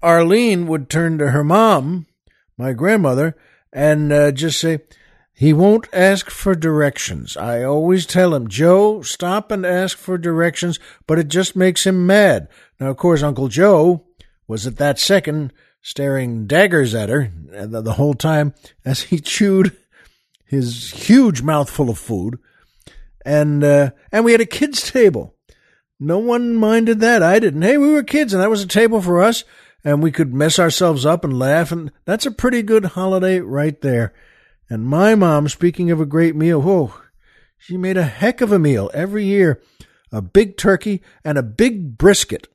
Arlene 0.01 0.67
would 0.67 0.89
turn 0.89 1.17
to 1.17 1.29
her 1.29 1.43
mom, 1.43 2.07
my 2.57 2.73
grandmother, 2.73 3.35
and 3.71 4.11
uh, 4.11 4.31
just 4.31 4.59
say, 4.59 4.79
he 5.33 5.53
won't 5.53 5.87
ask 5.93 6.29
for 6.29 6.53
directions. 6.55 7.37
I 7.37 7.63
always 7.63 8.05
tell 8.05 8.35
him, 8.35 8.47
Joe, 8.47 9.01
stop 9.01 9.49
and 9.51 9.65
ask 9.65 9.97
for 9.97 10.17
directions, 10.17 10.79
but 11.07 11.17
it 11.17 11.29
just 11.29 11.55
makes 11.55 11.85
him 11.85 12.05
mad. 12.05 12.47
Now, 12.79 12.89
of 12.89 12.97
course, 12.97 13.23
Uncle 13.23 13.47
Joe 13.47 14.05
was 14.47 14.67
at 14.67 14.77
that 14.77 14.99
second 14.99 15.53
staring 15.81 16.45
daggers 16.45 16.93
at 16.93 17.09
her 17.09 17.31
the 17.33 17.93
whole 17.93 18.13
time 18.13 18.53
as 18.85 19.03
he 19.03 19.19
chewed 19.19 19.75
his 20.51 20.91
huge 20.91 21.41
mouthful 21.41 21.89
of 21.89 21.97
food. 21.97 22.37
And, 23.25 23.63
uh, 23.63 23.91
and 24.11 24.25
we 24.25 24.33
had 24.33 24.41
a 24.41 24.45
kids' 24.45 24.91
table. 24.91 25.33
No 25.97 26.17
one 26.19 26.55
minded 26.55 26.99
that. 26.99 27.23
I 27.23 27.39
didn't. 27.39 27.61
Hey, 27.61 27.77
we 27.77 27.93
were 27.93 28.03
kids 28.03 28.33
and 28.33 28.43
that 28.43 28.49
was 28.49 28.61
a 28.61 28.67
table 28.67 29.01
for 29.01 29.21
us 29.21 29.45
and 29.81 30.03
we 30.03 30.11
could 30.11 30.33
mess 30.33 30.59
ourselves 30.59 31.05
up 31.05 31.23
and 31.23 31.39
laugh. 31.39 31.71
And 31.71 31.89
that's 32.03 32.25
a 32.25 32.31
pretty 32.31 32.63
good 32.63 32.83
holiday 32.83 33.39
right 33.39 33.79
there. 33.79 34.13
And 34.69 34.85
my 34.85 35.15
mom, 35.15 35.47
speaking 35.47 35.89
of 35.89 36.01
a 36.01 36.05
great 36.05 36.35
meal, 36.35 36.61
whoa, 36.61 36.95
she 37.57 37.77
made 37.77 37.95
a 37.95 38.03
heck 38.03 38.41
of 38.41 38.51
a 38.51 38.59
meal 38.59 38.91
every 38.93 39.23
year. 39.23 39.61
A 40.11 40.21
big 40.21 40.57
turkey 40.57 41.01
and 41.23 41.37
a 41.37 41.43
big 41.43 41.97
brisket. 41.97 42.49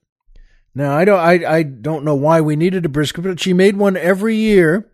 Now 0.74 0.94
I 0.94 1.06
don't 1.06 1.18
I, 1.18 1.56
I 1.58 1.62
don't 1.62 2.04
know 2.04 2.14
why 2.14 2.42
we 2.42 2.56
needed 2.56 2.84
a 2.84 2.90
brisket, 2.90 3.24
but 3.24 3.40
she 3.40 3.54
made 3.54 3.78
one 3.78 3.96
every 3.96 4.36
year. 4.36 4.90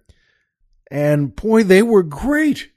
And 0.88 1.34
boy, 1.34 1.64
they 1.64 1.82
were 1.82 2.04
great. 2.04 2.71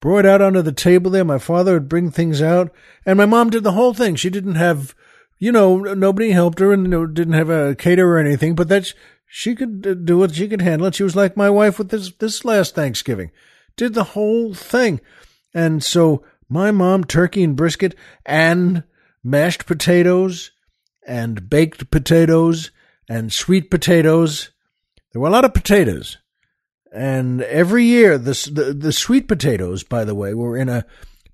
Brought 0.00 0.26
out 0.26 0.40
onto 0.40 0.62
the 0.62 0.72
table 0.72 1.10
there. 1.10 1.24
My 1.24 1.38
father 1.38 1.74
would 1.74 1.88
bring 1.88 2.10
things 2.10 2.40
out. 2.40 2.72
And 3.04 3.16
my 3.16 3.26
mom 3.26 3.50
did 3.50 3.64
the 3.64 3.72
whole 3.72 3.94
thing. 3.94 4.16
She 4.16 4.30
didn't 4.30 4.54
have, 4.54 4.94
you 5.38 5.52
know, 5.52 5.78
nobody 5.78 6.30
helped 6.30 6.58
her 6.58 6.72
and 6.72 7.14
didn't 7.14 7.34
have 7.34 7.50
a 7.50 7.74
caterer 7.74 8.14
or 8.14 8.18
anything, 8.18 8.54
but 8.54 8.68
that's, 8.68 8.94
she 9.26 9.54
could 9.54 10.04
do 10.06 10.22
it. 10.22 10.34
She 10.34 10.48
could 10.48 10.62
handle 10.62 10.88
it. 10.88 10.94
She 10.94 11.02
was 11.02 11.14
like 11.14 11.36
my 11.36 11.50
wife 11.50 11.78
with 11.78 11.90
this, 11.90 12.12
this 12.12 12.44
last 12.44 12.74
Thanksgiving 12.74 13.30
did 13.76 13.94
the 13.94 14.04
whole 14.04 14.54
thing. 14.54 15.00
And 15.54 15.82
so 15.82 16.24
my 16.48 16.70
mom, 16.70 17.04
turkey 17.04 17.42
and 17.42 17.56
brisket 17.56 17.94
and 18.26 18.84
mashed 19.22 19.66
potatoes 19.66 20.50
and 21.06 21.48
baked 21.48 21.90
potatoes 21.90 22.70
and 23.08 23.32
sweet 23.32 23.70
potatoes. 23.70 24.50
There 25.12 25.20
were 25.20 25.28
a 25.28 25.32
lot 25.32 25.44
of 25.44 25.54
potatoes. 25.54 26.18
And 26.92 27.42
every 27.42 27.84
year, 27.84 28.18
the, 28.18 28.50
the, 28.52 28.74
the 28.74 28.92
sweet 28.92 29.28
potatoes, 29.28 29.84
by 29.84 30.04
the 30.04 30.14
way, 30.14 30.34
were 30.34 30.56
in 30.56 30.68
a 30.68 30.84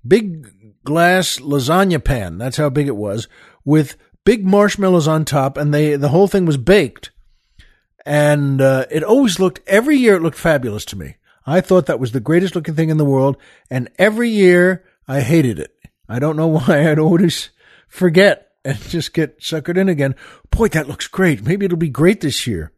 big 0.05 0.83
glass 0.83 1.39
lasagna 1.39 2.03
pan. 2.03 2.37
That's 2.37 2.57
how 2.57 2.69
big 2.69 2.87
it 2.87 2.95
was, 2.95 3.27
with 3.65 3.97
big 4.23 4.45
marshmallows 4.45 5.07
on 5.07 5.25
top, 5.25 5.57
and 5.57 5.73
they 5.73 5.95
the 5.95 6.09
whole 6.09 6.27
thing 6.27 6.45
was 6.45 6.57
baked. 6.57 7.11
And 8.05 8.61
uh, 8.61 8.85
it 8.91 9.03
always 9.03 9.39
looked 9.39 9.61
every 9.67 9.97
year. 9.97 10.15
It 10.15 10.21
looked 10.21 10.37
fabulous 10.37 10.85
to 10.85 10.95
me. 10.95 11.15
I 11.45 11.61
thought 11.61 11.85
that 11.85 11.99
was 11.99 12.11
the 12.11 12.19
greatest 12.19 12.55
looking 12.55 12.75
thing 12.75 12.89
in 12.89 12.97
the 12.97 13.05
world. 13.05 13.37
And 13.69 13.89
every 13.97 14.29
year 14.29 14.85
I 15.07 15.21
hated 15.21 15.59
it. 15.59 15.73
I 16.07 16.19
don't 16.19 16.35
know 16.35 16.47
why 16.59 16.89
I'd 16.89 16.99
always 16.99 17.49
forget 17.87 18.51
and 18.65 18.77
just 18.81 19.13
get 19.13 19.39
suckered 19.39 19.77
in 19.77 19.89
again. 19.89 20.15
Boy, 20.51 20.67
that 20.69 20.87
looks 20.87 21.07
great. 21.07 21.45
Maybe 21.45 21.65
it'll 21.65 21.77
be 21.77 21.89
great 21.89 22.21
this 22.21 22.45
year. 22.45 22.73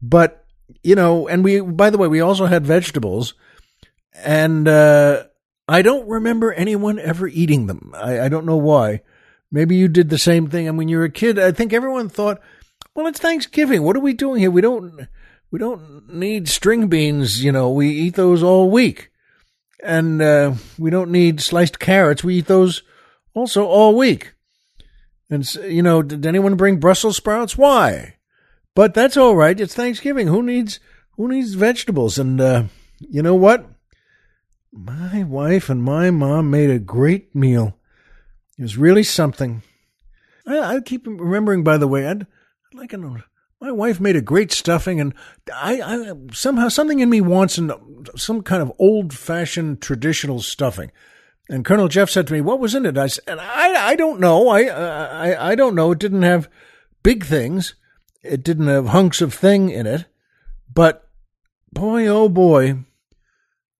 But, 0.00 0.41
you 0.82 0.94
know, 0.94 1.28
and 1.28 1.44
we, 1.44 1.60
by 1.60 1.90
the 1.90 1.98
way, 1.98 2.08
we 2.08 2.20
also 2.20 2.46
had 2.46 2.66
vegetables 2.66 3.34
and, 4.14 4.68
uh, 4.68 5.24
I 5.68 5.82
don't 5.82 6.08
remember 6.08 6.52
anyone 6.52 6.98
ever 6.98 7.28
eating 7.28 7.66
them. 7.66 7.92
I, 7.94 8.22
I 8.22 8.28
don't 8.28 8.46
know 8.46 8.56
why. 8.56 9.02
Maybe 9.50 9.76
you 9.76 9.88
did 9.88 10.10
the 10.10 10.18
same 10.18 10.48
thing. 10.50 10.66
And 10.66 10.76
when 10.76 10.88
you 10.88 10.98
were 10.98 11.04
a 11.04 11.10
kid, 11.10 11.38
I 11.38 11.52
think 11.52 11.72
everyone 11.72 12.08
thought, 12.08 12.40
well, 12.94 13.06
it's 13.06 13.20
Thanksgiving. 13.20 13.82
What 13.82 13.96
are 13.96 14.00
we 14.00 14.12
doing 14.12 14.40
here? 14.40 14.50
We 14.50 14.60
don't, 14.60 15.08
we 15.50 15.58
don't 15.58 16.12
need 16.12 16.48
string 16.48 16.88
beans, 16.88 17.44
you 17.44 17.52
know, 17.52 17.70
we 17.70 17.90
eat 17.90 18.14
those 18.14 18.42
all 18.42 18.70
week. 18.70 19.10
And 19.82 20.20
uh, 20.22 20.54
we 20.78 20.90
don't 20.90 21.10
need 21.10 21.40
sliced 21.40 21.78
carrots. 21.78 22.22
We 22.22 22.36
eat 22.36 22.46
those 22.46 22.82
also 23.34 23.66
all 23.66 23.96
week. 23.96 24.34
And, 25.30 25.54
you 25.54 25.82
know, 25.82 26.02
did 26.02 26.26
anyone 26.26 26.56
bring 26.56 26.80
Brussels 26.80 27.16
sprouts? 27.16 27.56
Why? 27.56 28.16
But 28.74 28.94
that's 28.94 29.16
all 29.16 29.36
right. 29.36 29.58
It's 29.58 29.74
Thanksgiving. 29.74 30.26
Who 30.28 30.42
needs, 30.42 30.80
who 31.12 31.28
needs 31.28 31.54
vegetables? 31.54 32.18
And, 32.18 32.40
uh, 32.40 32.64
you 32.98 33.22
know 33.22 33.34
what? 33.34 33.66
My 34.72 35.22
wife 35.22 35.68
and 35.68 35.82
my 35.82 36.10
mom 36.10 36.50
made 36.50 36.70
a 36.70 36.78
great 36.78 37.34
meal. 37.34 37.76
It 38.58 38.62
was 38.62 38.78
really 38.78 39.02
something. 39.02 39.62
I, 40.46 40.58
I 40.76 40.80
keep 40.80 41.06
remembering, 41.06 41.62
by 41.62 41.76
the 41.76 41.88
way, 41.88 42.06
I'd, 42.06 42.22
I'd 42.22 42.74
like 42.74 42.92
an 42.92 43.22
my 43.62 43.70
wife 43.70 44.00
made 44.00 44.16
a 44.16 44.20
great 44.20 44.50
stuffing, 44.50 45.00
and 45.00 45.14
I, 45.54 45.80
I 45.80 46.12
somehow 46.32 46.68
something 46.68 46.98
in 46.98 47.08
me 47.08 47.20
wants 47.20 47.58
an, 47.58 47.70
some 48.16 48.42
kind 48.42 48.60
of 48.60 48.72
old 48.80 49.16
fashioned 49.16 49.80
traditional 49.80 50.40
stuffing. 50.40 50.90
And 51.48 51.64
Colonel 51.64 51.86
Jeff 51.86 52.10
said 52.10 52.26
to 52.26 52.32
me, 52.32 52.40
"What 52.40 52.58
was 52.58 52.74
in 52.74 52.86
it?" 52.86 52.98
I 52.98 53.06
said, 53.06 53.22
"I 53.28 53.90
I 53.90 53.94
don't 53.94 54.18
know. 54.18 54.48
I 54.48 54.64
I 54.64 55.52
I 55.52 55.54
don't 55.54 55.76
know. 55.76 55.92
It 55.92 56.00
didn't 56.00 56.22
have 56.22 56.48
big 57.04 57.24
things. 57.24 57.76
It 58.22 58.42
didn't 58.42 58.68
have 58.68 58.88
hunks 58.88 59.20
of 59.20 59.34
thing 59.34 59.70
in 59.70 59.86
it. 59.86 60.06
But 60.72 61.08
boy, 61.72 62.06
oh 62.06 62.28
boy, 62.28 62.84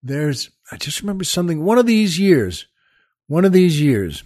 there's. 0.03 0.51
I 0.71 0.77
just 0.77 1.01
remember 1.01 1.25
something. 1.25 1.65
One 1.65 1.79
of 1.79 1.87
these 1.87 2.19
years, 2.19 2.67
one 3.27 3.45
of 3.45 3.53
these 3.53 3.81
years, 3.81 4.25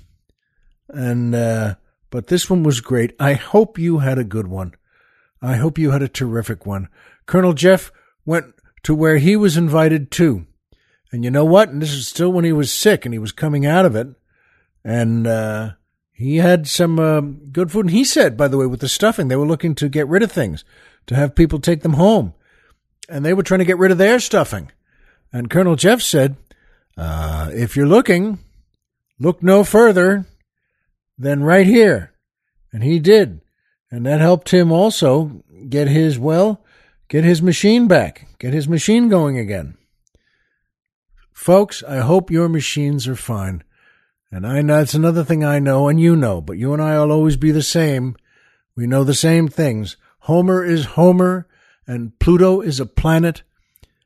and 0.89 1.35
uh, 1.35 1.75
but 2.11 2.29
this 2.29 2.49
one 2.49 2.63
was 2.63 2.81
great. 2.81 3.15
I 3.19 3.35
hope 3.35 3.79
you 3.79 3.99
had 3.99 4.19
a 4.19 4.25
good 4.25 4.47
one." 4.47 4.75
I 5.43 5.57
hope 5.57 5.79
you 5.79 5.91
had 5.91 6.03
a 6.03 6.09
terrific 6.09 6.67
one. 6.67 6.89
Colonel 7.27 7.53
Jeff 7.53 7.93
went 8.25 8.55
to 8.83 8.95
where 8.95 9.19
he 9.19 9.37
was 9.37 9.57
invited 9.57 10.11
too. 10.11 10.47
And 11.13 11.25
you 11.25 11.31
know 11.31 11.45
what? 11.45 11.69
And 11.69 11.81
this 11.81 11.93
is 11.93 12.09
still 12.09 12.33
when 12.33 12.45
he 12.45 12.53
was 12.53 12.73
sick 12.73 13.05
and 13.05 13.15
he 13.15 13.19
was 13.19 13.33
coming 13.33 13.67
out 13.67 13.85
of 13.85 13.95
it. 13.95 14.09
And 14.85 15.27
uh, 15.27 15.71
he 16.17 16.39
had 16.39 16.67
some 16.67 16.99
uh, 16.99 17.21
good 17.21 17.71
food. 17.71 17.87
And 17.87 17.91
he 17.91 18.03
said, 18.03 18.39
by 18.39 18.49
the 18.49 18.57
way, 18.57 18.65
with 18.65 18.81
the 18.81 18.89
stuffing, 18.89 19.29
they 19.29 19.37
were 19.37 19.47
looking 19.47 19.75
to 19.75 19.89
get 19.91 20.09
rid 20.09 20.23
of 20.23 20.33
things, 20.33 20.65
to 21.09 21.15
have 21.15 21.35
people 21.35 21.59
take 21.59 21.83
them 21.83 21.93
home. 21.93 22.33
And 23.07 23.23
they 23.23 23.35
were 23.35 23.43
trying 23.43 23.59
to 23.59 23.67
get 23.67 23.77
rid 23.77 23.93
of 23.93 23.99
their 23.99 24.19
stuffing. 24.19 24.73
And 25.31 25.51
Colonel 25.51 25.77
Jeff 25.77 26.01
said, 26.01 26.37
uh, 26.97 27.51
if 27.53 27.77
you're 27.77 27.87
looking, 27.87 28.39
look 29.21 29.43
no 29.43 29.63
further 29.63 30.25
than 31.19 31.45
right 31.45 31.67
here. 31.67 32.15
And 32.73 32.83
he 32.83 32.99
did. 32.99 33.43
And 33.91 34.07
that 34.07 34.21
helped 34.21 34.55
him 34.55 34.73
also 34.73 35.43
get 35.69 35.87
his, 35.87 36.19
well, 36.19 36.65
get 37.09 37.25
his 37.25 37.43
machine 37.43 37.89
back, 37.89 38.27
get 38.39 38.55
his 38.55 38.67
machine 38.67 39.11
going 39.11 39.39
again. 39.39 39.77
Folks, 41.35 41.83
I 41.83 41.99
hope 41.99 42.31
your 42.31 42.49
machines 42.49 43.07
are 43.07 43.17
fine. 43.17 43.63
And 44.37 44.47
I 44.47 44.61
know 44.61 44.81
it's 44.81 44.93
another 44.93 45.25
thing 45.25 45.43
I 45.43 45.59
know 45.61 45.89
and 45.89 45.99
you 45.99 46.15
know, 46.15 46.43
but 46.43 46.59
you 46.59 46.75
and 46.75 46.83
I 46.83 46.99
will 46.99 47.11
always 47.11 47.39
be 47.39 47.53
the 47.53 47.63
same. 47.63 48.17
We 48.75 48.87
know 48.87 49.03
the 49.03 49.15
same 49.15 49.49
things. 49.49 49.97
Homer 50.19 50.63
is 50.63 50.85
Homer 50.85 51.49
and 51.87 52.19
Pluto 52.19 52.61
is 52.61 52.79
a 52.79 52.85
planet. 52.85 53.45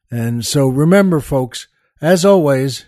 And 0.09 0.47
so 0.47 0.69
remember, 0.69 1.19
folks, 1.19 1.66
as 2.01 2.25
always, 2.25 2.85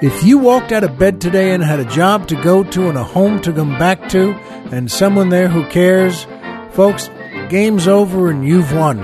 If 0.00 0.22
you 0.22 0.38
walked 0.38 0.70
out 0.70 0.84
of 0.84 1.00
bed 1.00 1.20
today 1.20 1.52
and 1.52 1.64
had 1.64 1.80
a 1.80 1.84
job 1.86 2.28
to 2.28 2.40
go 2.40 2.62
to 2.62 2.88
and 2.88 2.96
a 2.96 3.02
home 3.02 3.40
to 3.40 3.52
come 3.52 3.76
back 3.76 4.08
to 4.10 4.34
and 4.70 4.88
someone 4.88 5.30
there 5.30 5.48
who 5.48 5.68
cares, 5.68 6.28
folks, 6.70 7.10
game's 7.48 7.88
over 7.88 8.30
and 8.30 8.46
you've 8.46 8.72
won. 8.72 9.00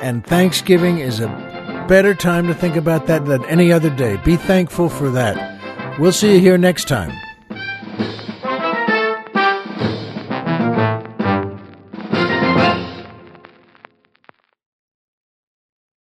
And 0.00 0.24
Thanksgiving 0.24 1.00
is 1.00 1.20
a 1.20 1.43
better 1.88 2.14
time 2.14 2.46
to 2.46 2.54
think 2.54 2.76
about 2.76 3.06
that 3.06 3.24
than 3.26 3.44
any 3.46 3.72
other 3.72 3.90
day. 3.90 4.16
Be 4.24 4.36
thankful 4.36 4.88
for 4.88 5.10
that. 5.10 5.98
We'll 5.98 6.12
see 6.12 6.34
you 6.34 6.40
here 6.40 6.58
next 6.58 6.88
time. 6.88 7.23